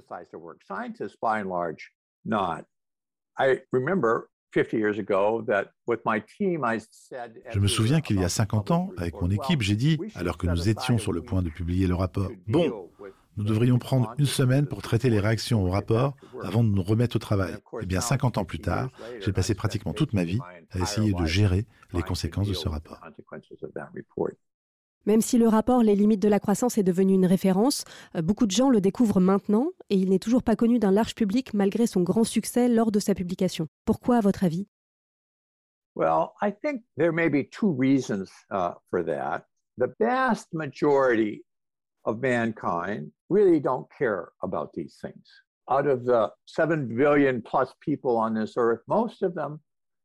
Je 7.51 7.59
me 7.59 7.67
souviens 7.67 8.01
qu'il 8.01 8.19
y 8.19 8.23
a 8.23 8.29
50 8.29 8.71
ans, 8.71 8.91
avec 8.97 9.21
mon 9.21 9.29
équipe, 9.29 9.61
j'ai 9.61 9.75
dit, 9.75 9.99
alors 10.15 10.37
que 10.37 10.47
nous 10.47 10.69
étions 10.69 10.97
sur 10.97 11.13
le 11.13 11.21
point 11.21 11.41
de 11.41 11.49
publier 11.49 11.87
le 11.87 11.95
rapport, 11.95 12.31
Bon, 12.47 12.89
nous 13.39 13.45
devrions 13.45 13.79
prendre 13.79 14.13
une 14.17 14.25
semaine 14.25 14.67
pour 14.67 14.81
traiter 14.81 15.09
les 15.09 15.21
réactions 15.21 15.63
au 15.63 15.69
rapport 15.69 16.17
avant 16.43 16.61
de 16.61 16.67
nous 16.67 16.83
remettre 16.83 17.15
au 17.15 17.19
travail. 17.19 17.55
Eh 17.81 17.85
bien, 17.85 18.01
50 18.01 18.37
ans 18.37 18.43
plus 18.43 18.59
tard, 18.59 18.89
j'ai 19.21 19.31
passé 19.31 19.55
pratiquement 19.55 19.93
toute 19.93 20.11
ma 20.11 20.25
vie 20.25 20.39
à 20.71 20.79
essayer 20.79 21.13
de 21.13 21.25
gérer 21.25 21.65
les 21.93 22.03
conséquences 22.03 22.49
de 22.49 22.53
ce 22.53 22.67
rapport. 22.67 22.99
Même 25.05 25.21
si 25.21 25.37
le 25.37 25.47
rapport 25.47 25.81
Les 25.81 25.95
limites 25.95 26.21
de 26.21 26.27
la 26.27 26.41
croissance 26.41 26.77
est 26.77 26.83
devenu 26.83 27.13
une 27.13 27.25
référence, 27.25 27.85
euh, 28.15 28.21
beaucoup 28.21 28.45
de 28.45 28.51
gens 28.51 28.69
le 28.69 28.81
découvrent 28.81 29.21
maintenant 29.21 29.69
et 29.89 29.95
il 29.95 30.09
n'est 30.09 30.19
toujours 30.19 30.43
pas 30.43 30.57
connu 30.57 30.77
d'un 30.77 30.91
large 30.91 31.15
public 31.15 31.53
malgré 31.53 31.87
son 31.87 32.01
grand 32.01 32.25
succès 32.25 32.67
lors 32.67 32.91
de 32.91 32.99
sa 32.99 33.15
publication. 33.15 33.67
Pourquoi, 33.85 34.17
à 34.17 34.21
votre 34.21 34.43
avis? 34.43 34.67
Well, 35.95 36.31
I 36.41 36.51
think 36.51 36.83
there 36.97 37.13
may 37.13 37.29
be 37.29 37.49
two 37.49 37.73
reasons 37.73 38.29
uh, 38.51 38.73
for 38.91 39.03
that. 39.05 39.45
The 39.77 39.87
vast 39.99 40.53
majority 40.53 41.45
of 42.03 42.19
mankind 42.21 43.11
really 43.29 43.59
don't 43.59 43.87
care 43.97 44.31
about 44.41 44.73
these 44.73 44.97
things. 45.01 45.27
Out 45.69 45.87
of 45.87 46.03
the 46.03 46.31
7 46.45 46.87
billion 46.95 47.41
plus 47.41 47.73
people 47.79 48.17
on 48.17 48.33
this 48.33 48.55
earth, 48.57 48.81
most 48.87 49.21
of 49.21 49.35
them 49.35 49.59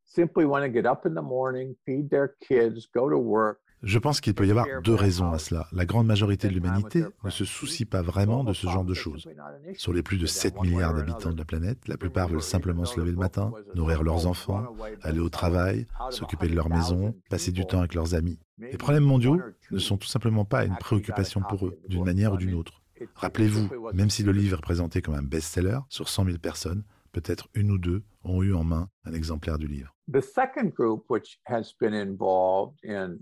simply 0.04 0.44
want 0.44 0.62
to 0.62 0.68
get 0.68 0.86
up 0.86 1.06
in 1.06 1.14
the 1.14 1.22
morning, 1.22 1.74
feed 1.86 2.10
their 2.10 2.36
kids, 2.46 2.86
go 2.94 3.08
to 3.08 3.18
work, 3.18 3.60
Je 3.84 3.98
pense 3.98 4.22
qu'il 4.22 4.32
peut 4.34 4.46
y 4.46 4.50
avoir 4.50 4.66
deux 4.82 4.94
raisons 4.94 5.30
à 5.32 5.38
cela. 5.38 5.68
La 5.72 5.84
grande 5.84 6.06
majorité 6.06 6.48
de 6.48 6.54
l'humanité 6.54 7.04
ne 7.22 7.30
se 7.30 7.44
soucie 7.44 7.84
pas 7.84 8.00
vraiment 8.00 8.42
de 8.42 8.54
ce 8.54 8.66
genre 8.66 8.84
de 8.84 8.94
choses. 8.94 9.28
Sur 9.74 9.92
les 9.92 10.02
plus 10.02 10.16
de 10.16 10.24
7 10.24 10.60
milliards 10.62 10.94
d'habitants 10.94 11.32
de 11.32 11.36
la 11.36 11.44
planète, 11.44 11.86
la 11.86 11.98
plupart 11.98 12.28
veulent 12.28 12.40
simplement 12.40 12.86
se 12.86 12.98
lever 12.98 13.10
le 13.10 13.18
matin, 13.18 13.52
nourrir 13.74 14.02
leurs 14.02 14.26
enfants, 14.26 14.64
aller 15.02 15.20
au 15.20 15.28
travail, 15.28 15.86
s'occuper 16.10 16.48
de 16.48 16.54
leur 16.54 16.70
maison, 16.70 17.14
passer 17.28 17.52
du 17.52 17.66
temps 17.66 17.80
avec 17.80 17.94
leurs 17.94 18.14
amis. 18.14 18.38
Les 18.58 18.78
problèmes 18.78 19.04
mondiaux 19.04 19.38
ne 19.70 19.78
sont 19.78 19.98
tout 19.98 20.08
simplement 20.08 20.46
pas 20.46 20.64
une 20.64 20.76
préoccupation 20.76 21.42
pour 21.42 21.66
eux, 21.66 21.78
d'une 21.88 22.04
manière 22.04 22.32
ou 22.32 22.36
d'une 22.38 22.54
autre. 22.54 22.83
Rappelez-vous, 23.14 23.68
même 23.92 24.10
si 24.10 24.22
le 24.22 24.32
livre 24.32 24.58
est 24.58 24.62
présenté 24.62 25.02
comme 25.02 25.14
un 25.14 25.22
best-seller, 25.22 25.80
sur 25.88 26.08
100 26.08 26.26
000 26.26 26.38
personnes, 26.38 26.84
peut-être 27.12 27.48
une 27.54 27.70
ou 27.70 27.78
deux 27.78 28.02
ont 28.24 28.42
eu 28.42 28.54
en 28.54 28.64
main 28.64 28.88
un 29.04 29.12
exemplaire 29.12 29.58
du 29.58 29.66
livre. 29.66 29.94
The 30.12 30.20
second 30.20 30.72
group 30.74 31.04
which 31.08 31.38
has 31.46 31.72
been 31.80 31.94
involved 31.94 32.78
in 32.84 33.18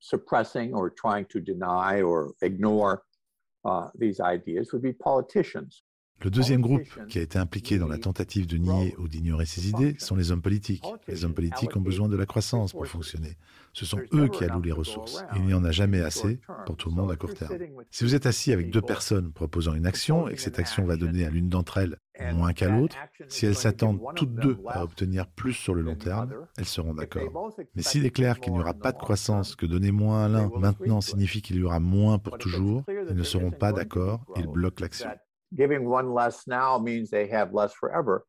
suppressing 0.00 0.74
or 0.74 0.90
trying 0.90 1.26
to 1.26 1.40
deny 1.40 2.02
or 2.02 2.34
ignore 2.42 3.02
uh, 3.64 3.88
these 3.98 4.20
ideas 4.20 4.72
would 4.72 4.82
be 4.82 4.92
politicians. 4.92 5.82
Le 6.22 6.30
deuxième 6.30 6.60
groupe 6.60 6.86
qui 7.08 7.18
a 7.18 7.22
été 7.22 7.38
impliqué 7.38 7.78
dans 7.78 7.88
la 7.88 7.98
tentative 7.98 8.46
de 8.46 8.58
nier 8.58 8.94
ou 8.98 9.08
d'ignorer 9.08 9.46
ces 9.46 9.68
idées 9.68 9.96
sont 9.98 10.16
les 10.16 10.32
hommes 10.32 10.42
politiques. 10.42 10.84
Les 11.08 11.24
hommes 11.24 11.34
politiques 11.34 11.76
ont 11.76 11.80
besoin 11.80 12.08
de 12.08 12.16
la 12.16 12.26
croissance 12.26 12.72
pour 12.72 12.86
fonctionner. 12.86 13.36
Ce 13.72 13.86
sont 13.86 14.00
eux 14.12 14.28
qui 14.28 14.44
allouent 14.44 14.62
les 14.62 14.72
ressources. 14.72 15.24
Il 15.36 15.42
n'y 15.42 15.54
en 15.54 15.64
a 15.64 15.70
jamais 15.70 16.00
assez 16.00 16.40
pour 16.66 16.76
tout 16.76 16.90
le 16.90 16.96
monde 16.96 17.10
à 17.10 17.16
court 17.16 17.34
terme. 17.34 17.56
Si 17.90 18.04
vous 18.04 18.14
êtes 18.14 18.26
assis 18.26 18.52
avec 18.52 18.70
deux 18.70 18.82
personnes 18.82 19.32
proposant 19.32 19.74
une 19.74 19.86
action 19.86 20.28
et 20.28 20.34
que 20.34 20.40
cette 20.40 20.58
action 20.58 20.84
va 20.84 20.96
donner 20.96 21.24
à 21.24 21.30
l'une 21.30 21.48
d'entre 21.48 21.78
elles 21.78 21.96
moins 22.34 22.52
qu'à 22.52 22.68
l'autre, 22.68 22.96
si 23.28 23.46
elles 23.46 23.54
s'attendent 23.54 24.00
toutes 24.14 24.34
deux 24.34 24.58
à 24.66 24.84
obtenir 24.84 25.26
plus 25.26 25.54
sur 25.54 25.74
le 25.74 25.80
long 25.80 25.96
terme, 25.96 26.34
elles 26.58 26.66
seront 26.66 26.92
d'accord. 26.92 27.54
Mais 27.74 27.82
s'il 27.82 28.04
est 28.04 28.10
clair 28.10 28.40
qu'il 28.40 28.52
n'y 28.52 28.60
aura 28.60 28.74
pas 28.74 28.92
de 28.92 28.98
croissance, 28.98 29.56
que 29.56 29.64
donner 29.64 29.90
moins 29.90 30.26
à 30.26 30.28
l'un 30.28 30.50
maintenant 30.58 31.00
signifie 31.00 31.40
qu'il 31.40 31.56
y 31.56 31.62
aura 31.62 31.80
moins 31.80 32.18
pour 32.18 32.36
toujours, 32.36 32.84
ils 33.08 33.16
ne 33.16 33.22
seront 33.22 33.52
pas 33.52 33.72
d'accord, 33.72 34.24
ils 34.36 34.46
bloquent 34.46 34.82
l'action. 34.82 35.08
Giving 35.54 35.86
one 35.86 36.12
less 36.12 36.46
now 36.46 36.78
means 36.78 37.10
they 37.10 37.28
have 37.28 37.52
less 37.52 37.72
forever. 37.72 38.24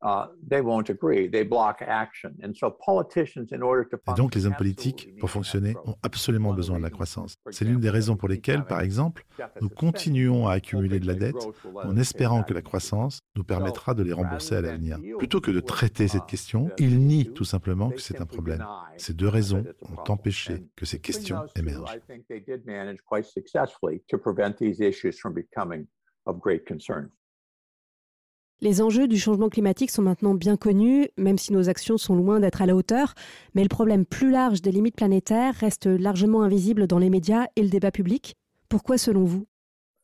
Uh, 0.00 0.26
they 0.48 0.60
won't 0.60 0.88
agree. 0.90 1.28
They 1.28 1.42
block 1.42 1.82
action. 1.82 2.36
And 2.42 2.52
so 2.54 2.70
politicians, 2.70 3.48
in 3.52 3.62
order 3.62 3.84
to 3.88 3.96
Et 3.96 4.14
donc 4.14 4.34
les 4.36 4.46
hommes 4.46 4.54
politiques, 4.54 5.18
pour 5.18 5.28
fonctionner, 5.28 5.74
ont 5.86 5.96
absolument 6.04 6.52
besoin 6.52 6.78
de 6.78 6.84
la 6.84 6.90
croissance. 6.90 7.36
C'est 7.50 7.64
l'une 7.64 7.80
des 7.80 7.90
raisons 7.90 8.16
pour 8.16 8.28
lesquelles, 8.28 8.64
par 8.64 8.80
exemple, 8.80 9.24
nous 9.60 9.68
continuons 9.68 10.46
à 10.46 10.52
accumuler 10.52 11.00
de 11.00 11.06
la 11.06 11.14
dette 11.14 11.48
en 11.74 11.96
espérant 11.96 12.44
que 12.44 12.54
la 12.54 12.62
croissance 12.62 13.18
nous 13.34 13.42
permettra 13.42 13.94
de 13.94 14.04
les 14.04 14.12
rembourser 14.12 14.54
à 14.54 14.60
l'avenir. 14.60 14.98
Plutôt 15.18 15.40
que 15.40 15.50
de 15.50 15.60
traiter 15.60 16.06
cette 16.06 16.26
question, 16.26 16.70
ils 16.78 17.00
nient 17.00 17.32
tout 17.34 17.44
simplement 17.44 17.90
que 17.90 18.00
c'est 18.00 18.20
un 18.20 18.26
problème. 18.26 18.64
Ces 18.98 19.14
deux 19.14 19.28
raisons 19.28 19.64
ont 19.82 20.12
empêché 20.12 20.64
que 20.76 20.86
ces 20.86 21.00
questions 21.00 21.40
émergent. 21.56 21.98
Les 28.60 28.82
enjeux 28.82 29.06
du 29.06 29.18
changement 29.18 29.48
climatique 29.48 29.90
sont 29.90 30.02
maintenant 30.02 30.34
bien 30.34 30.56
connus, 30.56 31.08
même 31.16 31.38
si 31.38 31.52
nos 31.52 31.68
actions 31.68 31.96
sont 31.96 32.16
loin 32.16 32.40
d'être 32.40 32.60
à 32.60 32.66
la 32.66 32.74
hauteur, 32.74 33.14
mais 33.54 33.62
le 33.62 33.68
problème 33.68 34.04
plus 34.04 34.32
large 34.32 34.62
des 34.62 34.72
limites 34.72 34.96
planétaires 34.96 35.54
reste 35.54 35.86
largement 35.86 36.42
invisible 36.42 36.88
dans 36.88 36.98
les 36.98 37.08
médias 37.08 37.46
et 37.54 37.62
le 37.62 37.68
débat 37.68 37.92
public. 37.92 38.34
Pourquoi 38.68 38.98
selon 38.98 39.24
vous? 39.24 39.46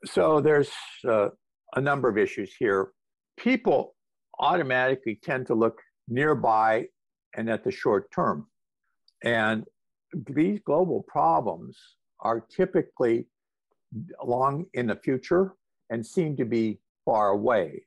So 0.04 0.40
there's 0.40 0.70
uh, 1.04 1.30
a 1.74 1.80
number 1.80 2.08
of 2.08 2.16
issues 2.16 2.54
here. 2.56 2.92
People 3.36 3.94
automatically 4.38 5.16
tend 5.16 5.46
to 5.46 5.54
look 5.54 5.80
nearby 6.08 6.88
and 7.36 7.48
at 7.48 7.64
the 7.64 7.72
short 7.72 8.10
term. 8.12 8.46
And 9.24 9.64
these 10.12 10.60
global 10.64 11.02
problems 11.02 11.76
are 12.20 12.40
typically 12.40 13.26
long 14.24 14.66
in 14.74 14.86
the 14.86 14.96
future 14.96 15.54
and 15.90 16.02
seem 16.02 16.36
to 16.36 16.44
be 16.44 16.78
far 17.04 17.28
away. 17.28 17.86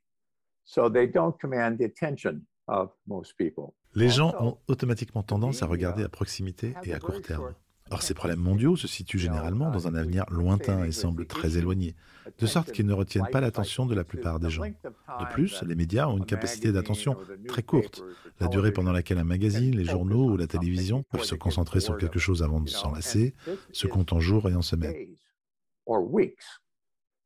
So 0.65 0.89
they 0.89 1.07
don't 1.07 1.39
command 1.39 1.77
the 1.77 1.85
attention 1.85 2.41
of 2.67 2.91
most 3.07 3.35
people. 3.37 3.73
Les 3.95 4.09
gens 4.09 4.35
ont 4.39 4.57
automatiquement 4.67 5.23
tendance 5.23 5.63
à 5.63 5.65
regarder 5.65 6.03
à 6.03 6.09
proximité 6.09 6.73
et 6.83 6.93
à 6.93 6.99
court 6.99 7.21
terme. 7.21 7.53
Or, 7.89 8.01
ces 8.01 8.13
problèmes 8.13 8.39
mondiaux 8.39 8.75
se 8.75 8.87
situent 8.87 9.17
généralement 9.17 9.71
dans 9.71 9.87
un 9.87 9.95
avenir 9.95 10.25
lointain 10.29 10.83
et 10.83 10.91
semblent 10.91 11.25
très 11.25 11.57
éloignés, 11.57 11.95
de 12.37 12.45
sorte 12.45 12.71
qu'ils 12.71 12.85
ne 12.85 12.93
retiennent 12.93 13.29
pas 13.31 13.39
l'attention 13.39 13.85
de 13.85 13.95
la 13.95 14.03
plupart 14.03 14.39
des 14.39 14.49
gens. 14.49 14.65
De 14.65 15.31
plus, 15.31 15.63
les 15.63 15.75
médias 15.75 16.07
ont 16.07 16.17
une 16.17 16.25
capacité 16.25 16.71
d'attention 16.71 17.15
très 17.47 17.63
courte. 17.63 18.03
La 18.39 18.47
durée 18.47 18.73
pendant 18.73 18.91
laquelle 18.91 19.19
un 19.19 19.23
magazine, 19.23 19.75
les 19.75 19.85
journaux 19.85 20.31
ou 20.31 20.37
la 20.37 20.47
télévision 20.47 21.03
peuvent 21.03 21.23
se 21.23 21.35
concentrer 21.35 21.79
sur 21.79 21.97
quelque 21.97 22.19
chose 22.19 22.43
avant 22.43 22.59
de 22.59 22.69
s'en 22.69 22.91
lasser 22.91 23.33
se 23.71 23.87
compte 23.87 24.11
en 24.11 24.19
jours 24.19 24.49
et 24.49 24.55
en 24.55 24.61
semaines. 24.61 25.15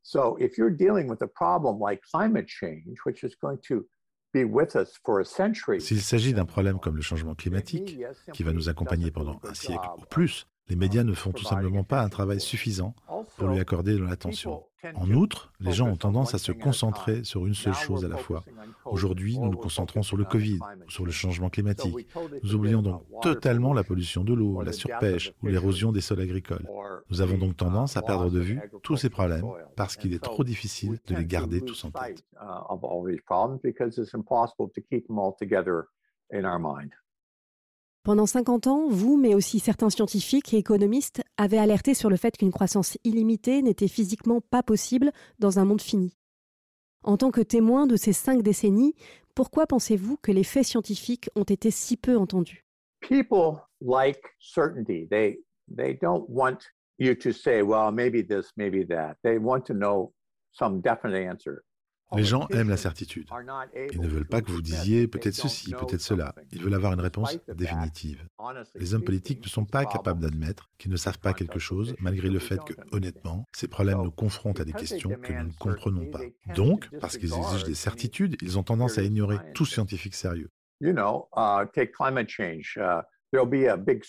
So 0.03 0.38
if 0.39 0.58
you're 0.58 0.72
dealing 0.72 1.08
with 1.08 1.22
a 1.22 1.27
problem 1.27 1.79
like 1.79 2.01
climate 2.12 2.48
change, 2.48 2.98
which 3.03 3.24
is 3.24 3.36
going 3.36 3.60
to 3.67 3.86
be 4.34 4.46
with 4.46 4.75
us 4.75 4.98
for 5.03 5.20
a 5.20 5.25
century, 5.25 5.79
S'il 5.81 6.01
s'agit 6.01 6.34
d'un 6.34 6.46
problème 6.46 6.79
comme 6.79 6.96
le 6.96 7.01
changement 7.01 7.36
climatique, 7.36 8.00
qui 8.34 8.43
va 8.43 8.53
nous 8.53 8.70
accompagner 8.70 9.12
pendant 9.12 9.39
un 9.43 9.53
siècle 9.53 9.88
ou 9.98 10.05
plus, 10.10 10.48
les 10.72 10.78
médias 10.78 11.04
ne 11.04 11.13
font 11.13 11.34
tout 11.34 11.44
simplement 11.44 11.84
pas 11.84 12.01
un 12.01 12.08
travail 12.08 12.40
suffisant 12.40 12.96
pour 13.38 13.50
lui 13.50 13.60
accorder 13.60 13.94
de 13.94 14.04
l'attention. 14.06 14.63
En 14.96 15.12
outre, 15.12 15.51
les 15.60 15.74
gens 15.74 15.90
ont 15.90 15.98
tendance 15.98 16.34
à 16.34 16.38
se 16.38 16.54
concentrer 16.54 17.25
sur 17.25 17.46
une 17.46 17.54
seule 17.54 17.74
chose 17.74 18.06
à 18.06 18.08
la 18.08 18.16
fois. 18.16 18.46
Aujourd'hui, 18.86 19.38
nous 19.38 19.50
nous 19.50 19.58
concentrons 19.58 20.01
sur 20.01 20.16
le 20.16 20.24
Covid, 20.24 20.60
sur 20.88 21.06
le 21.06 21.12
changement 21.12 21.50
climatique. 21.50 22.08
Nous 22.42 22.56
oublions 22.56 22.82
donc 22.82 23.04
totalement 23.22 23.74
la 23.74 23.84
pollution 23.84 24.24
de 24.24 24.34
l'eau, 24.34 24.62
la 24.62 24.72
surpêche 24.72 25.34
ou 25.44 25.48
l'érosion 25.48 25.92
des 25.92 26.00
sols 26.00 26.22
agricoles. 26.22 26.66
Nous 27.10 27.20
avons 27.20 27.38
donc 27.38 27.58
tendance 27.58 27.98
à 27.98 28.01
perdre 28.01 28.30
de 28.30 28.40
vue 28.40 28.62
tous 28.82 28.96
ces 28.96 29.10
problèmes 29.10 29.46
parce 29.75 29.98
qu'il 29.98 30.13
est 30.13 30.24
trop 30.24 30.46
difficile 30.46 31.00
de 31.06 31.16
les 31.16 31.25
garder 31.25 31.60
tous 31.60 31.84
en 31.84 31.92
tête. 31.92 32.24
Pendant 38.03 38.25
50 38.25 38.65
ans, 38.65 38.88
vous, 38.89 39.15
mais 39.15 39.36
aussi 39.36 39.60
certains 39.60 39.91
scientifiques 39.91 40.55
et 40.55 40.58
économistes, 40.58 41.22
avez 41.38 41.60
alerté 41.60 41.93
sur 41.93 42.10
le 42.10 42.15
fait 42.15 42.36
qu'une 42.36 42.51
croissance 42.51 42.98
illimitée 43.03 43.62
n'était 43.62 43.88
physiquement 43.88 44.41
pas 44.41 44.63
possible 44.63 45.12
dans 45.38 45.60
un 45.60 45.65
monde 45.65 45.81
fini. 45.81 46.17
En 47.03 47.17
tant 47.17 47.29
que 47.29 47.41
témoin 47.41 47.86
de 47.86 47.96
ces 47.96 48.12
cinq 48.12 48.41
décennies, 48.41 48.96
pourquoi 49.36 49.67
pensez-vous 49.67 50.17
que 50.17 50.31
les 50.31 50.43
faits 50.43 50.65
scientifiques 50.65 51.29
ont 51.36 51.43
été 51.43 51.70
si 51.70 51.96
peu 51.96 52.17
entendus? 52.17 52.65
People 53.01 53.60
like 53.81 54.20
certainty. 54.39 55.08
They, 55.08 55.38
they 55.70 55.93
don't 56.01 56.25
want 56.27 56.58
you 56.98 57.13
to 57.13 57.31
say, 57.31 57.62
well, 57.62 57.91
maybe 57.91 58.24
this, 58.24 58.51
maybe 58.58 58.84
that. 58.88 59.17
They 59.24 59.38
want 59.38 59.62
to 59.67 59.75
know 59.75 60.12
some 60.51 60.81
definite 60.81 61.29
answer. 61.29 61.63
Les 62.15 62.24
gens 62.24 62.48
aiment 62.50 62.70
la 62.70 62.77
certitude. 62.77 63.27
Ils 63.91 64.01
ne 64.01 64.08
veulent 64.08 64.27
pas 64.27 64.41
que 64.41 64.51
vous 64.51 64.62
disiez 64.62 65.08
peut-être 65.08 65.36
ceci, 65.36 65.72
peut-être 65.72 66.01
cela. 66.01 66.36
Ils 66.51 66.62
veulent 66.62 66.74
avoir 66.74 66.94
une 66.94 67.00
réponse 67.01 67.38
définitive. 67.56 68.25
Les 68.75 68.94
hommes 68.94 69.03
politiques 69.03 69.41
ne 69.44 69.50
sont 69.50 69.65
pas 69.65 69.86
capables 69.86 70.20
d'admettre 70.20 70.70
qu'ils 70.77 70.91
ne 70.91 70.98
savent 70.98 71.20
pas 71.20 71.34
quelque 71.34 71.60
chose, 71.60 71.96
malgré 72.00 72.30
le 72.30 72.39
fait 72.39 72.63
que, 72.63 72.74
honnêtement, 72.91 73.46
ces 73.53 73.68
problèmes 73.68 74.01
nous 74.01 74.12
confrontent 74.12 74.60
à 74.60 74.65
des 74.65 74.74
questions 74.74 75.12
que 75.22 75.34
nous 75.34 75.48
ne 75.48 75.53
comprenons 75.58 76.10
pas. 76.10 76.22
Donc, 76.56 76.89
parce 77.00 77.18
qu'ils 77.18 77.34
exigent 77.34 77.65
des 77.65 77.75
certitudes, 77.75 78.38
ils 78.41 78.58
ont 78.58 78.63
tendance 78.63 78.98
à 78.98 79.03
ignorer 79.03 79.38
tout 79.53 79.65
scientifique 79.65 80.15
sérieux. 80.15 80.50
You 83.34 83.40
know, 83.40 83.46
uh, 83.46 83.78
take 83.86 84.04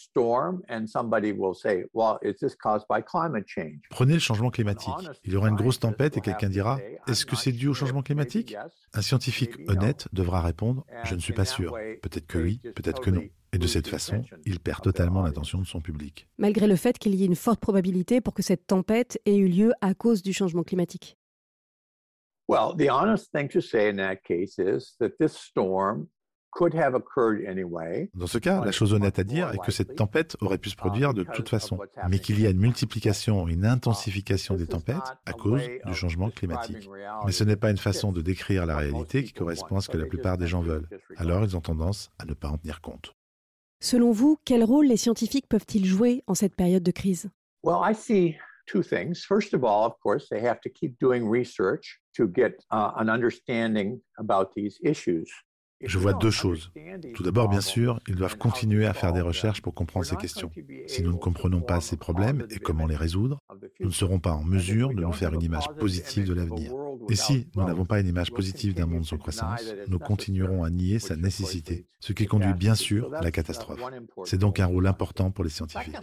climate 3.07 3.47
change? 3.47 3.81
Prenez 3.91 4.14
le 4.14 4.19
changement 4.19 4.50
climatique. 4.50 4.93
Il 5.25 5.33
y 5.33 5.37
aura 5.37 5.49
une 5.49 5.55
grosse 5.55 5.79
tempête 5.79 6.17
et 6.17 6.21
quelqu'un 6.21 6.49
dira 6.49 6.81
Est-ce 7.07 7.25
que 7.25 7.37
c'est 7.37 7.52
dû 7.52 7.69
au 7.69 7.75
changement 7.75 8.02
climatique? 8.02 8.57
Un 8.93 9.02
scientifique 9.02 9.52
honnête 9.69 10.09
devra 10.12 10.41
répondre 10.41 10.85
Je 11.05 11.14
ne 11.14 11.21
suis 11.21 11.33
pas 11.33 11.45
sûr. 11.45 11.73
Peut-être 12.02 12.26
que 12.26 12.38
oui, 12.38 12.61
peut-être 12.75 13.00
que 13.00 13.11
non. 13.11 13.23
Et 13.55 13.59
de 13.59 13.67
cette 13.67 13.87
façon, 13.87 14.25
il 14.47 14.59
perd 14.59 14.81
totalement 14.81 15.23
l'attention 15.23 15.59
de 15.61 15.67
son 15.67 15.81
public. 15.81 16.26
Malgré 16.38 16.67
le 16.67 16.76
fait 16.76 16.99
qu'il 16.99 17.14
y 17.14 17.23
ait 17.23 17.26
une 17.26 17.37
forte 17.37 17.61
probabilité 17.61 18.23
pour 18.23 18.33
que 18.33 18.43
cette 18.43 18.67
tempête 18.67 19.21
ait 19.26 19.37
eu 19.37 19.47
lieu 19.47 19.73
à 19.83 19.95
cause 19.95 20.23
du 20.23 20.33
changement 20.33 20.62
climatique. 20.62 21.19
Well, 22.49 22.75
the 22.76 22.91
honest 22.91 23.31
thing 23.31 23.49
to 23.50 23.61
say 23.61 23.88
in 23.88 23.97
that 23.97 24.17
case 24.25 24.59
is 24.59 24.97
that 24.99 25.19
this 25.21 25.35
storm 25.35 26.09
dans 28.14 28.26
ce 28.26 28.38
cas, 28.38 28.64
la 28.64 28.73
chose 28.73 28.92
honnête 28.92 29.18
à 29.18 29.25
dire 29.25 29.50
est 29.52 29.59
que 29.59 29.73
cette 29.73 29.97
tempête 29.97 30.37
aurait 30.40 30.59
pu 30.59 30.71
se 30.71 30.76
produire 30.76 31.14
de 31.14 31.23
toute 31.23 31.49
façon, 31.49 31.78
mais 32.09 32.18
qu'il 32.18 32.40
y 32.40 32.47
a 32.47 32.50
une 32.50 32.59
multiplication, 32.59 33.49
une 33.49 33.64
intensification 33.64 34.56
des 34.56 34.66
tempêtes 34.66 34.97
à 35.25 35.32
cause 35.32 35.62
du 35.87 35.94
changement 35.94 36.30
climatique. 36.30 36.88
Mais 37.25 37.32
ce 37.32 37.44
n'est 37.44 37.56
pas 37.56 37.71
une 37.71 37.78
façon 37.78 38.12
de 38.12 38.21
décrire 38.21 38.66
la 38.66 38.76
réalité 38.76 39.25
qui 39.25 39.32
correspond 39.32 39.76
à 39.76 39.80
ce 39.80 39.88
que 39.88 39.97
la 39.97 40.06
plupart 40.06 40.37
des 40.37 40.47
gens 40.47 40.61
veulent. 40.61 40.88
Alors 41.16 41.42
ils 41.44 41.56
ont 41.56 41.61
tendance 41.61 42.11
à 42.18 42.26
ne 42.26 42.35
pas 42.35 42.49
en 42.49 42.59
tenir 42.59 42.80
compte. 42.80 43.14
Selon 43.80 44.12
vous, 44.12 44.38
quel 44.44 44.62
rôle 44.62 44.87
les 44.87 44.97
scientifiques 44.97 45.49
peuvent-ils 45.49 45.87
jouer 45.87 46.23
en 46.26 46.35
cette 46.35 46.54
période 46.54 46.85
de 46.85 46.92
crise? 46.92 47.30
Well, 47.64 47.80
I 47.82 47.94
see 47.94 48.37
two 48.66 48.82
things. 48.82 49.25
First 49.26 49.54
of 49.54 49.64
all, 49.64 49.87
of 49.87 49.94
course, 50.02 50.28
they 50.28 50.40
have 50.40 50.61
to 50.61 50.68
keep 50.68 50.99
doing 51.00 51.28
research 51.28 52.00
to 52.16 52.28
get 52.28 52.64
uh, 52.71 52.92
an 52.97 53.09
understanding 53.09 54.00
about 54.18 54.52
these 54.54 54.78
issues. 54.85 55.28
Je 55.82 55.98
vois 55.98 56.12
deux 56.14 56.30
choses. 56.30 56.72
Tout 57.14 57.22
d'abord, 57.22 57.48
bien 57.48 57.60
sûr, 57.60 58.00
ils 58.08 58.14
doivent 58.14 58.38
continuer 58.38 58.86
à 58.86 58.94
faire 58.94 59.12
des 59.12 59.20
recherches 59.20 59.62
pour 59.62 59.74
comprendre 59.74 60.06
ces 60.06 60.16
questions. 60.16 60.50
Si 60.86 61.02
nous 61.02 61.12
ne 61.12 61.18
comprenons 61.18 61.60
pas 61.60 61.80
ces 61.80 61.96
problèmes 61.96 62.46
et 62.50 62.58
comment 62.58 62.86
les 62.86 62.96
résoudre, 62.96 63.38
nous 63.80 63.88
ne 63.88 63.92
serons 63.92 64.18
pas 64.18 64.32
en 64.32 64.44
mesure 64.44 64.90
de 64.90 65.02
nous 65.02 65.12
faire 65.12 65.34
une 65.34 65.42
image 65.42 65.68
positive 65.78 66.26
de 66.26 66.34
l'avenir. 66.34 66.72
Et 67.08 67.16
si 67.16 67.48
nous 67.54 67.64
n'avons 67.64 67.84
pas 67.84 68.00
une 68.00 68.08
image 68.08 68.32
positive 68.32 68.74
d'un 68.74 68.86
monde 68.86 69.04
sans 69.04 69.18
croissance, 69.18 69.74
nous 69.88 69.98
continuerons 69.98 70.64
à 70.64 70.70
nier 70.70 70.98
sa 70.98 71.16
nécessité, 71.16 71.86
ce 72.00 72.12
qui 72.12 72.26
conduit 72.26 72.54
bien 72.54 72.74
sûr 72.74 73.12
à 73.14 73.22
la 73.22 73.30
catastrophe. 73.30 73.80
C'est 74.24 74.38
donc 74.38 74.60
un 74.60 74.66
rôle 74.66 74.86
important 74.86 75.30
pour 75.30 75.44
les 75.44 75.50
scientifiques. 75.50 75.96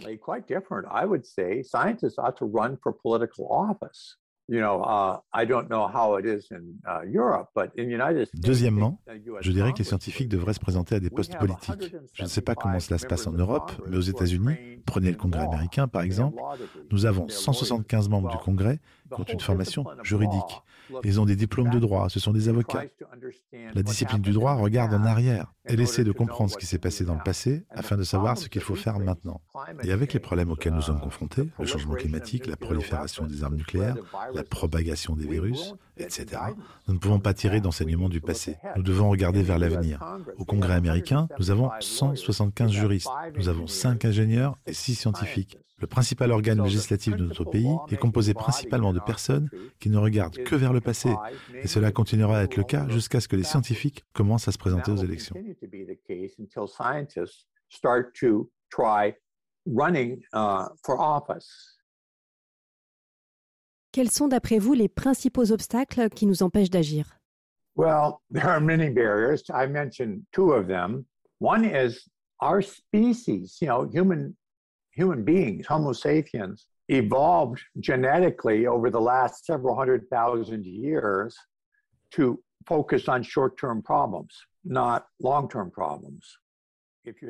Deuxièmement, 8.34 9.00
je 9.40 9.52
dirais 9.52 9.72
que 9.72 9.78
les 9.78 9.84
scientifiques 9.84 10.28
devraient 10.28 10.54
se 10.54 10.60
présenter 10.60 10.96
à 10.96 11.00
des 11.00 11.10
postes 11.10 11.38
politiques. 11.38 11.94
Je 12.14 12.22
ne 12.22 12.28
sais 12.28 12.40
pas 12.40 12.54
comment 12.54 12.80
cela 12.80 12.98
se 12.98 13.06
passe 13.06 13.26
en 13.26 13.32
Europe, 13.32 13.72
mais 13.88 13.96
aux 13.96 14.00
États-Unis, 14.00 14.56
prenez 14.86 15.10
le 15.10 15.16
Congrès 15.16 15.44
américain 15.44 15.88
par 15.88 16.02
exemple, 16.02 16.40
nous 16.90 17.06
avons 17.06 17.28
175 17.28 18.08
membres 18.08 18.30
du 18.30 18.38
Congrès 18.38 18.80
qui 19.14 19.20
ont 19.20 19.24
une 19.24 19.40
formation 19.40 19.84
juridique. 20.02 20.62
Ils 21.04 21.20
ont 21.20 21.24
des 21.24 21.36
diplômes 21.36 21.70
de 21.70 21.78
droit, 21.78 22.08
ce 22.08 22.20
sont 22.20 22.32
des 22.32 22.48
avocats. 22.48 22.84
La 23.74 23.82
discipline 23.82 24.20
du 24.20 24.32
droit 24.32 24.54
regarde 24.54 24.92
en 24.92 25.04
arrière. 25.04 25.52
Elle 25.70 25.80
essaie 25.80 26.04
de 26.04 26.12
comprendre 26.12 26.50
ce 26.50 26.56
qui 26.56 26.66
s'est 26.66 26.78
passé 26.78 27.04
dans 27.04 27.14
le 27.14 27.22
passé 27.22 27.64
afin 27.70 27.96
de 27.96 28.02
savoir 28.02 28.36
ce 28.36 28.48
qu'il 28.48 28.60
faut 28.60 28.74
faire 28.74 28.98
maintenant. 28.98 29.40
Et 29.84 29.92
avec 29.92 30.12
les 30.12 30.20
problèmes 30.20 30.50
auxquels 30.50 30.74
nous 30.74 30.82
sommes 30.82 31.00
confrontés, 31.00 31.48
le 31.58 31.66
changement 31.66 31.94
climatique, 31.94 32.46
la 32.46 32.56
prolifération 32.56 33.26
des 33.26 33.44
armes 33.44 33.56
nucléaires, 33.56 33.96
la 34.34 34.42
propagation 34.42 35.14
des 35.14 35.26
virus, 35.26 35.74
etc., 35.96 36.42
nous 36.88 36.94
ne 36.94 36.98
pouvons 36.98 37.20
pas 37.20 37.34
tirer 37.34 37.60
d'enseignements 37.60 38.08
du 38.08 38.20
passé. 38.20 38.56
Nous 38.76 38.82
devons 38.82 39.10
regarder 39.10 39.42
vers 39.42 39.58
l'avenir. 39.58 40.04
Au 40.38 40.44
Congrès 40.44 40.74
américain, 40.74 41.28
nous 41.38 41.50
avons 41.50 41.70
175 41.78 42.72
juristes, 42.72 43.10
nous 43.36 43.48
avons 43.48 43.66
5 43.66 44.04
ingénieurs 44.04 44.56
et 44.66 44.72
6 44.72 44.96
scientifiques. 44.96 45.56
Le 45.80 45.86
principal 45.86 46.30
organe 46.30 46.62
législatif 46.62 47.16
de 47.16 47.24
notre 47.24 47.44
pays 47.44 47.74
est 47.90 47.96
composé 47.96 48.34
principalement 48.34 48.92
de 48.92 49.00
personnes 49.00 49.48
qui 49.78 49.88
ne 49.88 49.96
regardent 49.96 50.36
que 50.36 50.54
vers 50.54 50.74
le 50.74 50.80
passé, 50.80 51.08
et 51.54 51.68
cela 51.68 51.90
continuera 51.90 52.38
à 52.38 52.42
être 52.42 52.56
le 52.56 52.64
cas 52.64 52.86
jusqu'à 52.90 53.20
ce 53.20 53.28
que 53.28 53.36
les 53.36 53.44
scientifiques 53.44 54.04
commencent 54.12 54.46
à 54.46 54.52
se 54.52 54.58
présenter 54.58 54.92
aux 54.92 54.96
élections. 54.96 55.36
Quels 63.92 64.10
sont 64.10 64.28
d'après 64.28 64.58
vous 64.58 64.74
les 64.74 64.88
principaux 64.88 65.50
obstacles 65.52 66.08
qui 66.10 66.26
nous 66.26 66.42
empêchent 66.42 66.70
d'agir 66.70 67.18
Well, 67.76 68.20
there 68.30 68.48
are 68.48 68.60
many 68.60 68.90
barriers. 68.90 69.42
I 69.52 69.66
mentioned 69.66 70.22
two 70.32 70.52
of 70.52 70.68
them. 70.68 71.06
One 71.38 71.64
is 71.64 72.08
our 72.40 72.62
species, 72.62 73.58
you 73.60 73.68
know, 73.68 73.88
human 73.90 74.36
human 74.92 75.24
beings, 75.24 75.66
Homo 75.66 75.92
sapiens, 75.92 76.66
evolved 76.88 77.60
genetically 77.78 78.66
over 78.66 78.90
the 78.90 79.00
last 79.00 79.46
several 79.46 79.76
hundred 79.76 80.08
thousand 80.10 80.66
years 80.66 81.36
to 82.12 82.42
focus 82.66 83.08
on 83.08 83.22
short 83.22 83.56
term 83.58 83.82
problems, 83.82 84.34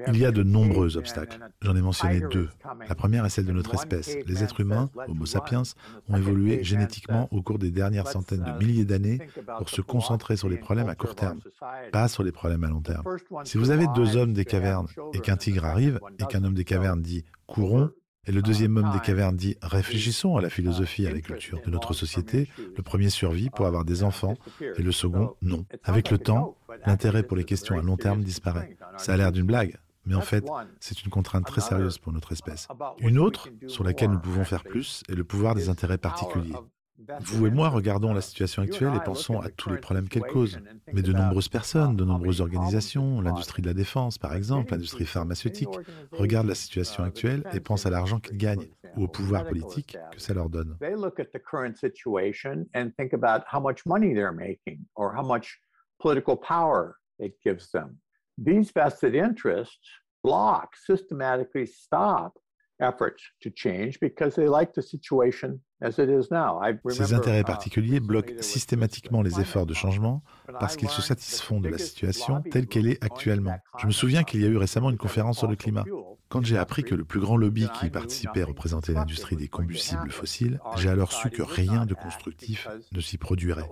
Il 0.08 0.16
y 0.16 0.24
a 0.24 0.32
de 0.32 0.42
nombreux 0.42 0.96
obstacles. 0.96 1.38
J'en 1.62 1.76
ai 1.76 1.80
mentionné 1.80 2.20
deux. 2.20 2.48
La 2.88 2.94
première 2.94 3.24
est 3.24 3.30
celle 3.30 3.46
de 3.46 3.52
notre 3.52 3.74
espèce. 3.74 4.16
Les 4.26 4.42
êtres 4.42 4.60
humains, 4.60 4.90
Homo 5.06 5.26
sapiens, 5.26 5.62
ont 6.08 6.16
évolué 6.16 6.64
génétiquement 6.64 7.28
au 7.30 7.42
cours 7.42 7.58
des 7.58 7.70
dernières 7.70 8.08
centaines 8.08 8.42
de 8.42 8.64
milliers 8.64 8.84
d'années 8.84 9.20
pour 9.58 9.68
se 9.68 9.80
concentrer 9.80 10.36
sur 10.36 10.48
les 10.48 10.56
problèmes 10.56 10.88
à 10.88 10.96
court 10.96 11.14
terme, 11.14 11.40
pas 11.92 12.08
sur 12.08 12.24
les 12.24 12.32
problèmes 12.32 12.64
à 12.64 12.68
long 12.68 12.82
terme. 12.82 13.04
Si 13.44 13.58
vous 13.58 13.70
avez 13.70 13.86
deux 13.94 14.16
hommes 14.16 14.32
des 14.32 14.44
cavernes 14.44 14.88
et 15.12 15.20
qu'un 15.20 15.36
tigre 15.36 15.64
arrive 15.64 16.00
et 16.18 16.24
qu'un 16.24 16.42
homme 16.42 16.54
des 16.54 16.64
cavernes 16.64 17.02
dit 17.02 17.24
courons, 17.46 17.90
et 18.26 18.32
le 18.32 18.42
deuxième 18.42 18.76
homme 18.76 18.92
des 18.92 19.00
cavernes 19.00 19.36
dit 19.36 19.56
Réfléchissons 19.62 20.36
à 20.36 20.42
la 20.42 20.50
philosophie, 20.50 21.06
à 21.06 21.12
la 21.12 21.20
culture 21.20 21.60
de 21.64 21.70
notre 21.70 21.94
société. 21.94 22.48
Le 22.76 22.82
premier 22.82 23.10
survit 23.10 23.50
pour 23.50 23.66
avoir 23.66 23.84
des 23.84 24.02
enfants 24.02 24.34
et 24.60 24.82
le 24.82 24.92
second 24.92 25.34
non. 25.42 25.64
Avec 25.84 26.10
le 26.10 26.18
temps, 26.18 26.56
l'intérêt 26.86 27.22
pour 27.22 27.36
les 27.36 27.44
questions 27.44 27.78
à 27.78 27.82
long 27.82 27.96
terme 27.96 28.22
disparaît. 28.22 28.76
Ça 28.98 29.14
a 29.14 29.16
l'air 29.16 29.32
d'une 29.32 29.46
blague, 29.46 29.78
mais 30.04 30.14
en 30.14 30.20
fait, 30.20 30.44
c'est 30.80 31.02
une 31.02 31.10
contrainte 31.10 31.46
très 31.46 31.60
sérieuse 31.60 31.98
pour 31.98 32.12
notre 32.12 32.32
espèce. 32.32 32.68
Une 32.98 33.18
autre, 33.18 33.48
sur 33.66 33.84
laquelle 33.84 34.10
nous 34.10 34.20
pouvons 34.20 34.44
faire 34.44 34.64
plus, 34.64 35.02
est 35.08 35.14
le 35.14 35.24
pouvoir 35.24 35.54
des 35.54 35.68
intérêts 35.68 35.98
particuliers. 35.98 36.54
Vous 37.20 37.46
et 37.46 37.50
moi 37.50 37.68
regardons 37.68 38.12
la 38.12 38.20
situation 38.20 38.62
actuelle 38.62 38.94
et 38.96 39.04
pensons 39.04 39.40
à 39.40 39.48
tous 39.48 39.70
les 39.70 39.78
problèmes 39.78 40.08
qu'elle 40.08 40.22
cause. 40.22 40.60
Mais 40.92 41.02
de 41.02 41.12
nombreuses 41.12 41.48
personnes, 41.48 41.96
de 41.96 42.04
nombreuses 42.04 42.40
organisations, 42.40 43.20
l'industrie 43.20 43.62
de 43.62 43.68
la 43.68 43.74
défense 43.74 44.18
par 44.18 44.34
exemple, 44.34 44.72
l'industrie 44.72 45.06
pharmaceutique, 45.06 45.68
regardent 46.12 46.48
la 46.48 46.54
situation 46.54 47.04
actuelle 47.04 47.44
et 47.52 47.60
pensent 47.60 47.86
à 47.86 47.90
l'argent 47.90 48.20
qu'ils 48.20 48.38
gagnent 48.38 48.68
ou 48.96 49.04
au 49.04 49.08
pouvoir 49.08 49.46
politique 49.46 49.96
que 50.12 50.20
ça 50.20 50.34
leur 50.34 50.48
donne. 50.48 50.76
These 58.42 58.72
vested 58.72 59.14
interests 59.14 60.00
block, 60.22 60.74
systematically 60.76 61.66
stop 61.66 62.38
efforts 62.80 63.20
to 63.42 63.50
change 63.50 64.00
because 64.00 64.34
they 64.34 64.48
like 64.48 64.72
the 64.72 64.82
situation 64.82 65.60
ces 65.88 67.14
intérêts 67.14 67.40
uh, 67.40 67.44
particuliers 67.44 68.00
bloquent 68.00 68.34
systématiquement 68.40 69.22
les 69.22 69.40
efforts 69.40 69.66
de 69.66 69.74
changement 69.74 70.22
parce 70.58 70.76
qu'ils 70.76 70.90
se 70.90 71.00
satisfont 71.00 71.60
de 71.60 71.68
la 71.68 71.78
situation 71.78 72.42
telle 72.42 72.66
qu'elle 72.66 72.86
est 72.86 73.02
actuellement. 73.02 73.56
Je 73.78 73.86
me 73.86 73.92
souviens 73.92 74.22
qu'il 74.22 74.42
y 74.42 74.44
a 74.44 74.48
eu 74.48 74.56
récemment 74.56 74.90
une 74.90 74.98
conférence 74.98 75.38
sur 75.38 75.48
le 75.48 75.56
climat. 75.56 75.84
Quand 76.28 76.44
j'ai 76.44 76.58
appris 76.58 76.84
que 76.84 76.94
le 76.94 77.04
plus 77.04 77.18
grand 77.18 77.36
lobby 77.36 77.68
qui 77.74 77.86
y 77.86 77.90
participait 77.90 78.44
représentait 78.44 78.92
l'industrie 78.92 79.34
des 79.34 79.48
combustibles 79.48 80.12
fossiles, 80.12 80.60
j'ai 80.76 80.88
alors 80.88 81.12
su 81.12 81.28
que 81.28 81.42
rien 81.42 81.86
de 81.86 81.94
constructif 81.94 82.68
ne 82.92 83.00
s'y 83.00 83.18
produirait, 83.18 83.68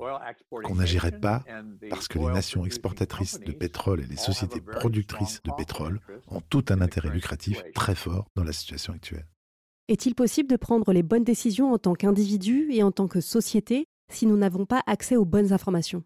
qu'on 0.50 0.74
n'agirait 0.74 1.20
pas 1.20 1.44
parce 1.88 2.08
que 2.08 2.18
les 2.18 2.26
nations 2.26 2.64
exportatrices 2.64 3.38
de 3.38 3.52
pétrole 3.52 4.00
et 4.00 4.06
les 4.06 4.16
sociétés 4.16 4.60
productrices 4.60 5.40
de 5.44 5.52
pétrole 5.56 6.00
ont 6.26 6.40
tout 6.40 6.64
un 6.70 6.80
intérêt 6.80 7.10
lucratif 7.10 7.62
très 7.74 7.94
fort 7.94 8.26
dans 8.34 8.44
la 8.44 8.52
situation 8.52 8.92
actuelle. 8.92 9.26
Est-il 9.90 10.14
possible 10.14 10.50
de 10.50 10.56
prendre 10.56 10.92
les 10.92 11.02
bonnes 11.02 11.24
décisions 11.24 11.72
en 11.72 11.78
tant 11.78 11.94
qu'individu 11.94 12.70
et 12.70 12.82
en 12.82 12.92
tant 12.92 13.08
que 13.08 13.22
société 13.22 13.86
si 14.10 14.26
nous 14.26 14.36
n'avons 14.36 14.66
pas 14.66 14.82
accès 14.86 15.16
aux 15.16 15.24
bonnes 15.24 15.54
informations? 15.54 16.04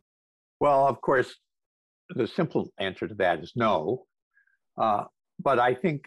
Well, 0.60 0.86
of 0.88 1.00
course, 1.00 1.40
the 2.14 2.26
simple 2.26 2.70
answer 2.78 3.08
to 3.08 3.14
that 3.16 3.40
is 3.42 3.52
no. 3.56 4.06
Uh, 4.78 5.04
but 5.40 5.58
I 5.58 5.74
think 5.74 6.06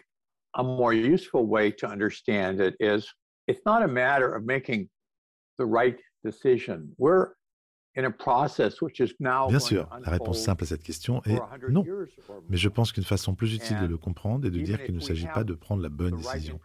a 0.54 0.62
more 0.62 0.94
useful 0.94 1.46
way 1.46 1.70
to 1.72 1.86
understand 1.86 2.60
it 2.60 2.74
is 2.80 3.06
it's 3.46 3.60
not 3.66 3.82
a 3.82 3.88
matter 3.88 4.34
of 4.34 4.46
making 4.46 4.88
the 5.58 5.66
right 5.66 5.98
decision. 6.24 6.94
We're 6.96 7.34
Bien 9.48 9.58
sûr, 9.58 9.88
la 10.04 10.10
réponse 10.10 10.40
simple 10.40 10.64
à 10.64 10.66
cette 10.66 10.82
question 10.82 11.22
est 11.24 11.38
non. 11.68 11.84
Mais 12.50 12.56
je 12.56 12.68
pense 12.68 12.92
qu'une 12.92 13.04
façon 13.04 13.34
plus 13.34 13.54
utile 13.54 13.78
de 13.80 13.86
le 13.86 13.96
comprendre 13.96 14.46
est 14.46 14.50
de 14.50 14.60
dire 14.60 14.84
qu'il 14.84 14.94
ne 14.94 15.00
s'agit 15.00 15.28
pas 15.32 15.44
de 15.44 15.54
prendre 15.54 15.82
la 15.82 15.88
bonne 15.88 16.16
décision. 16.16 16.60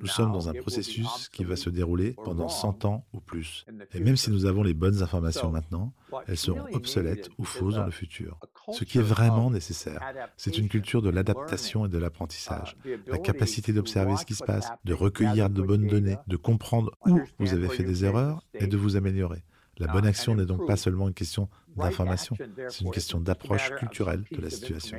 Nous 0.00 0.06
sommes 0.06 0.32
dans 0.32 0.48
un 0.48 0.54
processus 0.54 1.28
qui 1.30 1.44
va 1.44 1.56
se 1.56 1.70
dérouler 1.70 2.14
pendant 2.24 2.48
100 2.48 2.84
ans 2.84 3.04
ou 3.12 3.20
plus. 3.20 3.66
Et 3.94 4.00
même 4.00 4.16
si 4.16 4.30
nous 4.30 4.46
avons 4.46 4.62
les 4.62 4.74
bonnes 4.74 5.02
informations 5.02 5.50
maintenant, 5.50 5.92
elles 6.26 6.36
seront 6.36 6.66
obsolètes 6.72 7.30
ou 7.38 7.44
fausses 7.44 7.74
dans 7.74 7.84
le 7.84 7.90
futur. 7.90 8.38
Ce 8.72 8.84
qui 8.84 8.98
est 8.98 9.02
vraiment 9.02 9.50
nécessaire, 9.50 10.00
c'est 10.36 10.58
une 10.58 10.68
culture 10.68 11.02
de 11.02 11.10
l'adaptation 11.10 11.86
et 11.86 11.88
de 11.88 11.98
l'apprentissage, 11.98 12.76
la 13.06 13.18
capacité 13.18 13.72
d'observer 13.72 14.16
ce 14.16 14.24
qui 14.24 14.34
se 14.34 14.44
passe, 14.44 14.70
de 14.84 14.94
recueillir 14.94 15.50
de 15.50 15.62
bonnes 15.62 15.86
données, 15.86 16.16
de 16.26 16.36
comprendre 16.36 16.92
où 17.06 17.20
vous 17.38 17.54
avez 17.54 17.68
fait 17.68 17.84
des 17.84 18.04
erreurs 18.04 18.42
et 18.54 18.66
de 18.66 18.76
vous 18.76 18.96
améliorer. 18.96 19.42
La 19.78 19.88
bonne 19.88 20.06
action 20.06 20.34
n'est 20.34 20.46
donc 20.46 20.66
pas 20.66 20.76
seulement 20.76 21.08
une 21.08 21.14
question 21.14 21.48
d'information, 21.76 22.36
c'est 22.68 22.84
une 22.84 22.90
question 22.90 23.20
d'approche 23.20 23.70
culturelle 23.76 24.24
de 24.30 24.40
la 24.40 24.50
situation. 24.50 24.96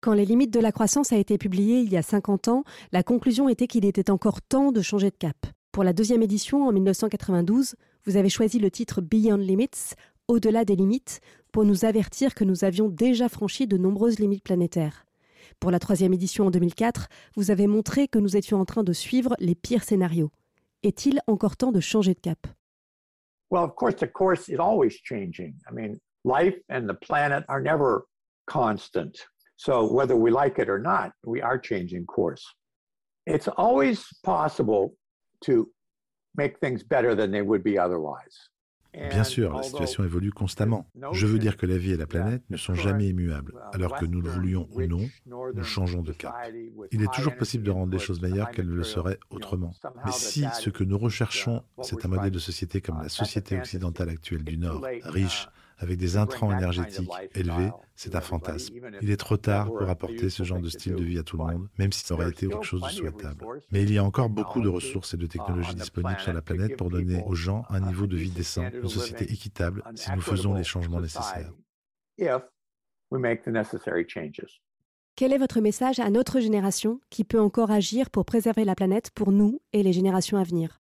Quand 0.00 0.14
les 0.14 0.24
limites 0.24 0.52
de 0.52 0.60
la 0.60 0.72
croissance 0.72 1.12
a 1.12 1.16
été 1.16 1.38
publiée 1.38 1.80
il 1.80 1.90
y 1.90 1.96
a 1.96 2.02
50 2.02 2.48
ans, 2.48 2.64
la 2.92 3.02
conclusion 3.02 3.48
était 3.48 3.66
qu'il 3.66 3.84
était 3.84 4.10
encore 4.10 4.42
temps 4.42 4.70
de 4.70 4.80
changer 4.80 5.10
de 5.10 5.16
cap. 5.16 5.36
Pour 5.72 5.84
la 5.84 5.92
deuxième 5.92 6.22
édition 6.22 6.66
en 6.66 6.72
1992, 6.72 7.76
vous 8.04 8.16
avez 8.16 8.28
choisi 8.28 8.58
le 8.58 8.70
titre 8.70 9.00
Beyond 9.00 9.36
Limits, 9.36 9.94
au-delà 10.28 10.64
des 10.64 10.76
limites, 10.76 11.20
pour 11.52 11.64
nous 11.64 11.84
avertir 11.84 12.34
que 12.34 12.44
nous 12.44 12.64
avions 12.64 12.88
déjà 12.88 13.28
franchi 13.28 13.66
de 13.66 13.76
nombreuses 13.76 14.18
limites 14.18 14.44
planétaires. 14.44 15.07
Pour 15.60 15.72
la 15.72 15.80
troisième 15.80 16.14
édition 16.14 16.46
en 16.46 16.50
2004, 16.52 17.08
vous 17.34 17.50
avez 17.50 17.66
montré 17.66 18.06
que 18.06 18.20
nous 18.20 18.36
étions 18.36 18.60
en 18.60 18.64
train 18.64 18.84
de 18.84 18.92
suivre 18.92 19.34
les 19.40 19.56
pires 19.56 19.82
scénarios. 19.82 20.30
Est-il 20.84 21.20
encore 21.26 21.56
temps 21.56 21.72
de 21.72 21.80
changer 21.80 22.14
de 22.14 22.20
cap? 22.20 22.46
Well, 23.50 23.64
of 23.64 23.74
course, 23.74 23.96
the 23.96 24.06
course 24.06 24.48
is 24.48 24.58
always 24.60 25.00
changing. 25.02 25.54
I 25.68 25.74
mean, 25.74 25.98
life 26.24 26.54
and 26.68 26.86
the 26.86 26.94
planet 26.94 27.44
are 27.48 27.60
never 27.60 28.06
constant. 28.46 29.26
So, 29.56 29.90
whether 29.92 30.14
we 30.14 30.30
like 30.30 30.60
it 30.60 30.68
or 30.68 30.78
not, 30.78 31.10
we 31.24 31.42
are 31.42 31.58
changing 31.58 32.06
course. 32.06 32.44
It's 33.26 33.48
always 33.48 34.06
possible 34.22 34.94
to 35.44 35.68
make 36.36 36.60
things 36.60 36.84
better 36.84 37.16
than 37.16 37.32
they 37.32 37.42
would 37.42 37.64
be 37.64 37.76
otherwise. 37.76 38.50
Bien 39.10 39.24
sûr, 39.24 39.54
la 39.54 39.62
situation 39.62 40.04
évolue 40.04 40.32
constamment. 40.32 40.86
Je 41.12 41.26
veux 41.26 41.38
dire 41.38 41.56
que 41.56 41.66
la 41.66 41.78
vie 41.78 41.92
et 41.92 41.96
la 41.96 42.06
planète 42.06 42.42
ne 42.50 42.56
sont 42.56 42.74
jamais 42.74 43.08
immuables. 43.08 43.54
Alors 43.72 43.96
que 43.96 44.04
nous 44.04 44.20
le 44.20 44.28
voulions 44.28 44.68
ou 44.72 44.82
non, 44.82 45.08
nous 45.26 45.64
changeons 45.64 46.02
de 46.02 46.12
cap. 46.12 46.34
Il 46.92 47.02
est 47.02 47.12
toujours 47.12 47.36
possible 47.36 47.64
de 47.64 47.70
rendre 47.70 47.92
les 47.92 47.98
choses 47.98 48.20
meilleures 48.20 48.50
qu'elles 48.50 48.68
ne 48.68 48.74
le 48.74 48.84
seraient 48.84 49.18
autrement. 49.30 49.72
Mais 50.04 50.12
si 50.12 50.44
ce 50.60 50.70
que 50.70 50.84
nous 50.84 50.98
recherchons, 50.98 51.62
c'est 51.82 52.04
un 52.04 52.08
modèle 52.08 52.30
de 52.30 52.38
société 52.38 52.80
comme 52.80 53.02
la 53.02 53.08
société 53.08 53.58
occidentale 53.58 54.08
actuelle 54.08 54.44
du 54.44 54.58
Nord, 54.58 54.84
riche, 55.04 55.48
avec 55.78 55.96
des 55.98 56.16
intrants 56.16 56.52
énergétiques 56.52 57.10
élevés, 57.34 57.70
c'est 57.94 58.14
un 58.14 58.20
fantasme. 58.20 58.74
Il 59.00 59.10
est 59.10 59.16
trop 59.16 59.36
tard 59.36 59.66
pour 59.72 59.88
apporter 59.88 60.28
ce 60.30 60.42
genre 60.42 60.60
de 60.60 60.68
style 60.68 60.94
de 60.94 61.04
vie 61.04 61.18
à 61.18 61.22
tout 61.22 61.36
le 61.36 61.44
monde, 61.44 61.68
même 61.78 61.92
si 61.92 62.04
ça 62.04 62.14
aurait 62.14 62.30
été 62.30 62.48
quelque 62.48 62.64
chose 62.64 62.82
de 62.82 62.88
souhaitable. 62.88 63.44
Mais 63.70 63.82
il 63.82 63.92
y 63.92 63.98
a 63.98 64.04
encore 64.04 64.28
beaucoup 64.28 64.60
de 64.60 64.68
ressources 64.68 65.14
et 65.14 65.16
de 65.16 65.26
technologies 65.26 65.74
disponibles 65.74 66.20
sur 66.20 66.32
la 66.32 66.42
planète 66.42 66.76
pour 66.76 66.90
donner 66.90 67.22
aux 67.26 67.34
gens 67.34 67.64
un 67.70 67.80
niveau 67.80 68.06
de 68.06 68.16
vie 68.16 68.30
décent, 68.30 68.64
une 68.72 68.88
société 68.88 69.32
équitable, 69.32 69.82
si 69.94 70.10
nous 70.12 70.20
faisons 70.20 70.54
les 70.54 70.64
changements 70.64 71.00
nécessaires. 71.00 71.52
Quel 75.16 75.32
est 75.32 75.38
votre 75.38 75.60
message 75.60 75.98
à 75.98 76.10
notre 76.10 76.38
génération 76.38 77.00
qui 77.10 77.24
peut 77.24 77.40
encore 77.40 77.72
agir 77.72 78.10
pour 78.10 78.24
préserver 78.24 78.64
la 78.64 78.76
planète 78.76 79.10
pour 79.10 79.32
nous 79.32 79.60
et 79.72 79.82
les 79.82 79.92
générations 79.92 80.38
à 80.38 80.44
venir? 80.44 80.80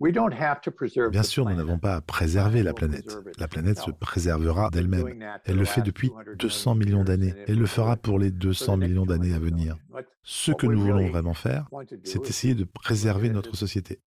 Bien 0.00 1.22
sûr, 1.22 1.44
nous 1.44 1.54
n'avons 1.54 1.78
pas 1.78 1.96
à 1.96 2.00
préserver 2.00 2.62
la 2.62 2.72
planète. 2.72 3.18
La 3.38 3.48
planète 3.48 3.78
se 3.78 3.90
préservera 3.90 4.70
d'elle-même. 4.70 5.06
Elle 5.44 5.56
le 5.56 5.64
fait 5.66 5.82
depuis 5.82 6.10
200 6.38 6.74
millions 6.74 7.04
d'années. 7.04 7.34
Elle 7.46 7.58
le 7.58 7.66
fera 7.66 7.96
pour 7.96 8.18
les 8.18 8.30
200 8.30 8.78
millions 8.78 9.04
d'années 9.04 9.34
à 9.34 9.38
venir. 9.38 9.76
Ce 10.22 10.52
que 10.52 10.66
nous 10.66 10.80
voulons 10.80 11.08
vraiment 11.08 11.34
faire, 11.34 11.68
c'est 12.04 12.26
essayer 12.28 12.54
de 12.54 12.64
préserver 12.64 13.28
notre 13.28 13.56
société. 13.56 14.00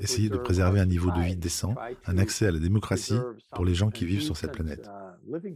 Essayer 0.00 0.28
de 0.28 0.36
préserver 0.36 0.80
un 0.80 0.86
niveau 0.86 1.10
de 1.10 1.20
vie 1.20 1.36
décent, 1.36 1.74
un 2.06 2.18
accès 2.18 2.46
à 2.46 2.52
la 2.52 2.58
démocratie 2.58 3.18
pour 3.52 3.64
les 3.64 3.74
gens 3.74 3.90
qui 3.90 4.04
vivent 4.04 4.22
sur 4.22 4.36
cette 4.36 4.52
planète. 4.52 4.88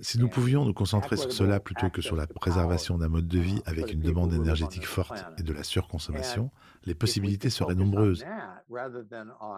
Si 0.01 0.19
nous 0.19 0.29
pouvions 0.29 0.65
nous 0.65 0.75
concentrer 0.75 1.17
sur 1.17 1.33
cela 1.33 1.61
plutôt 1.61 1.91
que 1.91 2.03
sur 2.03 2.17
la 2.17 2.27
préservation 2.27 2.99
d'un 2.99 3.09
mode 3.09 3.29
de 3.29 3.39
vie 3.39 3.63
avec 3.67 3.93
une 3.93 4.01
demande 4.01 4.33
énergétique 4.33 4.87
forte 4.87 5.25
et 5.39 5.43
de 5.43 5.53
la 5.53 5.63
surconsommation, 5.63 6.51
les 6.85 6.95
possibilités 6.95 7.51
seraient 7.51 7.75
nombreuses. 7.75 8.25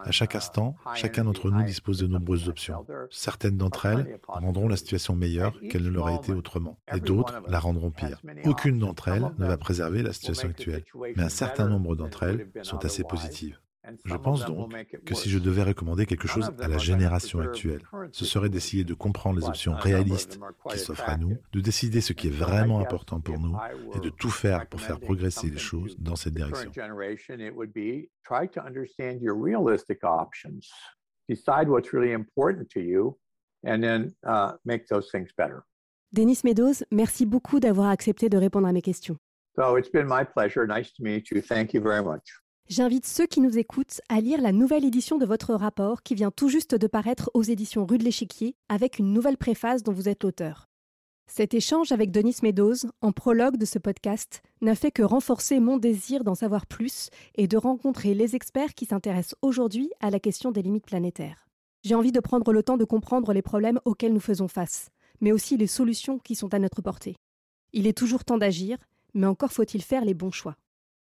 À 0.03 0.11
chaque 0.11 0.35
instant, 0.35 0.75
chacun 0.95 1.23
d'entre 1.23 1.49
nous 1.49 1.63
dispose 1.63 1.99
de 1.99 2.07
nombreuses 2.07 2.49
options. 2.49 2.85
Certaines 3.11 3.57
d'entre 3.57 3.85
elles 3.85 4.19
rendront 4.27 4.67
la 4.67 4.77
situation 4.77 5.15
meilleure 5.15 5.59
qu'elle 5.69 5.83
ne 5.83 5.89
l'aurait 5.89 6.15
été 6.15 6.33
autrement, 6.33 6.79
et 6.93 6.99
d'autres 6.99 7.41
la 7.47 7.59
rendront 7.59 7.91
pire. 7.91 8.21
Aucune 8.45 8.79
d'entre 8.79 9.07
elles 9.07 9.31
ne 9.37 9.45
va 9.45 9.57
préserver 9.57 10.03
la 10.03 10.13
situation 10.13 10.49
actuelle, 10.49 10.83
mais 11.15 11.23
un 11.23 11.29
certain 11.29 11.67
nombre 11.67 11.95
d'entre 11.95 12.23
elles 12.23 12.47
sont 12.63 12.83
assez 12.85 13.03
positives. 13.03 13.59
Je 14.05 14.15
pense 14.15 14.45
donc 14.45 14.73
que 15.05 15.13
si 15.13 15.29
je 15.29 15.39
devais 15.39 15.63
recommander 15.63 16.05
quelque 16.05 16.27
chose 16.27 16.51
à 16.59 16.67
la 16.67 16.77
génération 16.77 17.39
actuelle, 17.39 17.81
ce 18.11 18.25
serait 18.25 18.49
d'essayer 18.49 18.83
de 18.83 18.93
comprendre 18.93 19.39
les 19.39 19.45
options 19.45 19.73
réalistes 19.73 20.39
qui 20.69 20.79
s'offrent 20.79 21.09
à 21.09 21.17
nous, 21.17 21.37
de 21.51 21.59
décider 21.59 21.99
ce 22.01 22.13
qui 22.13 22.27
est 22.27 22.31
vraiment 22.31 22.79
important 22.79 23.19
pour 23.19 23.39
nous 23.39 23.57
et 23.95 23.99
de 23.99 24.09
tout 24.09 24.29
faire 24.29 24.67
pour 24.67 24.79
faire 24.79 24.99
progresser 24.99 25.49
les 25.49 25.57
choses 25.57 25.95
dans 25.99 26.15
cette 26.15 26.33
direction. 26.33 26.71
Denis 36.11 36.41
Meadows, 36.43 36.83
merci 36.91 37.25
beaucoup 37.25 37.59
d'avoir 37.59 37.89
accepté 37.89 38.29
de 38.29 38.37
répondre 38.37 38.67
à 38.67 38.71
mes 38.71 38.81
questions. 38.81 39.17
So 39.55 39.77
it's 39.77 39.89
been 39.89 40.07
my 40.07 40.23
pleasure. 40.23 40.65
Nice 40.65 40.91
to 40.93 41.03
meet 41.03 41.29
you. 41.29 41.41
Thank 41.41 41.73
you 41.73 41.81
very 41.81 42.03
much. 42.03 42.42
J'invite 42.69 43.05
ceux 43.05 43.27
qui 43.27 43.41
nous 43.41 43.57
écoutent 43.57 43.99
à 44.07 44.21
lire 44.21 44.41
la 44.41 44.53
nouvelle 44.53 44.85
édition 44.85 45.17
de 45.17 45.25
votre 45.25 45.53
rapport 45.53 46.01
qui 46.01 46.15
vient 46.15 46.31
tout 46.31 46.47
juste 46.47 46.75
de 46.75 46.87
paraître 46.87 47.29
aux 47.33 47.43
éditions 47.43 47.85
Rue 47.85 47.97
de 47.97 48.05
l'Échiquier 48.05 48.55
avec 48.69 48.99
une 48.99 49.11
nouvelle 49.11 49.37
préface 49.37 49.83
dont 49.83 49.91
vous 49.91 50.07
êtes 50.07 50.23
l'auteur. 50.23 50.69
Cet 51.27 51.53
échange 51.53 51.91
avec 51.91 52.09
Denis 52.09 52.37
Meadows, 52.41 52.87
en 53.01 53.11
prologue 53.11 53.57
de 53.57 53.65
ce 53.65 53.79
podcast, 53.79 54.41
n'a 54.61 54.75
fait 54.75 54.91
que 54.91 55.03
renforcer 55.03 55.59
mon 55.59 55.77
désir 55.77 56.23
d'en 56.23 56.35
savoir 56.35 56.65
plus 56.65 57.09
et 57.35 57.47
de 57.47 57.57
rencontrer 57.57 58.13
les 58.13 58.35
experts 58.35 58.75
qui 58.75 58.85
s'intéressent 58.85 59.35
aujourd'hui 59.41 59.91
à 59.99 60.09
la 60.09 60.19
question 60.19 60.51
des 60.51 60.61
limites 60.61 60.85
planétaires. 60.85 61.47
J'ai 61.83 61.95
envie 61.95 62.11
de 62.13 62.19
prendre 62.21 62.53
le 62.53 62.63
temps 62.63 62.77
de 62.77 62.85
comprendre 62.85 63.33
les 63.33 63.41
problèmes 63.41 63.79
auxquels 63.83 64.13
nous 64.13 64.19
faisons 64.21 64.47
face, 64.47 64.89
mais 65.19 65.33
aussi 65.33 65.57
les 65.57 65.67
solutions 65.67 66.17
qui 66.17 66.35
sont 66.35 66.53
à 66.53 66.59
notre 66.59 66.81
portée. 66.81 67.17
Il 67.73 67.87
est 67.87 67.97
toujours 67.97 68.23
temps 68.23 68.37
d'agir, 68.37 68.77
mais 69.13 69.27
encore 69.27 69.51
faut-il 69.51 69.81
faire 69.81 70.05
les 70.05 70.13
bons 70.13 70.31
choix. 70.31 70.55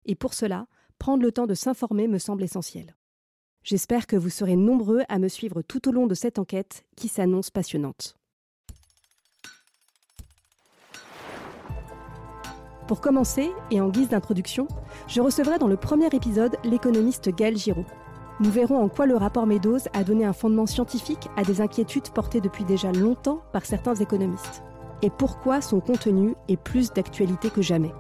Et 0.07 0.15
pour 0.15 0.35
cela, 0.35 0.67
prendre 0.99 1.23
le 1.23 1.33
temps 1.33 1.47
de 1.47 1.55
s'informer 1.55 2.09
me 2.09 2.19
semble 2.19 2.43
essentiel. 2.43 2.97
J'espère 3.63 4.07
que 4.07 4.17
vous 4.17 4.31
serez 4.31 4.57
nombreux 4.57 5.03
à 5.09 5.19
me 5.19 5.29
suivre 5.29 5.63
tout 5.63 5.89
au 5.89 5.93
long 5.93 6.07
de 6.07 6.15
cette 6.15 6.39
enquête 6.39 6.85
qui 6.97 7.09
s'annonce 7.09 7.51
passionnante. 7.51 8.17
Pour 12.87 13.01
commencer, 13.01 13.51
et 13.73 13.81
en 13.81 13.89
guise 13.89 14.11
d'introduction, 14.11 14.69
je 15.09 15.21
recevrai 15.21 15.59
dans 15.59 15.67
le 15.67 15.77
premier 15.77 16.07
épisode 16.07 16.57
l'économiste 16.63 17.35
Gaël 17.35 17.57
Giraud. 17.57 17.85
Nous 18.39 18.51
verrons 18.51 18.81
en 18.81 18.89
quoi 18.89 19.07
le 19.07 19.17
rapport 19.17 19.47
Meadows 19.47 19.89
a 19.93 20.05
donné 20.05 20.25
un 20.25 20.33
fondement 20.33 20.67
scientifique 20.67 21.29
à 21.37 21.43
des 21.43 21.61
inquiétudes 21.61 22.11
portées 22.11 22.41
depuis 22.41 22.65
déjà 22.65 22.93
longtemps 22.93 23.43
par 23.53 23.67
certains 23.67 23.97
économistes, 23.97 24.63
et 25.03 25.11
pourquoi 25.11 25.61
son 25.61 25.81
contenu 25.81 26.37
est 26.47 26.57
plus 26.57 26.93
d'actualité 26.93 27.51
que 27.51 27.63
jamais. 27.63 27.93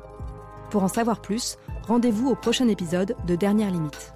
Pour 0.70 0.84
en 0.84 0.88
savoir 0.88 1.20
plus, 1.20 1.58
Rendez-vous 1.86 2.30
au 2.30 2.34
prochain 2.34 2.66
épisode 2.66 3.14
de 3.28 3.36
Dernière 3.36 3.70
Limite. 3.70 4.12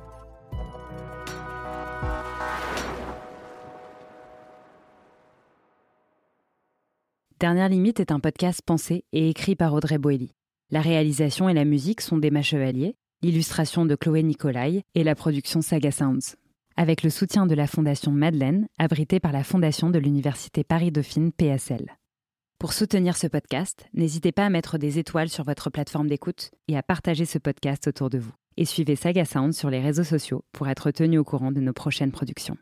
Dernière 7.39 7.69
Limite 7.69 8.01
est 8.01 8.11
un 8.11 8.19
podcast 8.19 8.61
pensé 8.67 9.05
et 9.13 9.29
écrit 9.29 9.55
par 9.55 9.73
Audrey 9.73 9.99
Boelly. 9.99 10.33
La 10.73 10.81
réalisation 10.81 11.49
et 11.49 11.55
la 11.55 11.65
musique 11.65 12.01
sont 12.01 12.19
d'Emma 12.19 12.43
Chevalier, 12.43 12.97
l'illustration 13.23 13.87
de 13.87 13.95
Chloé 13.95 14.25
Nicolai 14.25 14.83
et 14.97 15.05
la 15.05 15.15
production 15.15 15.63
Saga 15.63 15.93
Sounds. 15.93 16.35
Avec 16.77 17.05
le 17.05 17.11
soutien 17.11 17.47
de 17.47 17.55
la 17.55 17.69
Fondation 17.69 18.11
Madeleine, 18.11 18.67
abritée 18.81 19.21
par 19.21 19.31
la 19.31 19.45
Fondation 19.45 19.91
de 19.91 20.01
l'Université 20.01 20.65
Paris-Dauphine 20.65 21.31
PSL. 21.31 22.00
Pour 22.61 22.75
soutenir 22.75 23.17
ce 23.17 23.27
podcast, 23.27 23.87
n'hésitez 23.95 24.33
pas 24.33 24.45
à 24.45 24.51
mettre 24.51 24.77
des 24.77 24.99
étoiles 24.99 25.31
sur 25.31 25.45
votre 25.45 25.71
plateforme 25.71 26.09
d'écoute 26.09 26.51
et 26.69 26.77
à 26.77 26.83
partager 26.83 27.25
ce 27.25 27.39
podcast 27.39 27.87
autour 27.87 28.11
de 28.11 28.19
vous. 28.19 28.35
Et 28.59 28.67
suivez 28.67 28.97
Saga 28.97 29.25
Sound 29.25 29.55
sur 29.55 29.71
les 29.71 29.81
réseaux 29.81 30.05
sociaux 30.05 30.45
pour 30.53 30.69
être 30.69 30.91
tenu 30.91 31.17
au 31.17 31.25
courant 31.25 31.53
de 31.53 31.61
nos 31.61 31.73
prochaines 31.73 32.13
productions. 32.13 32.59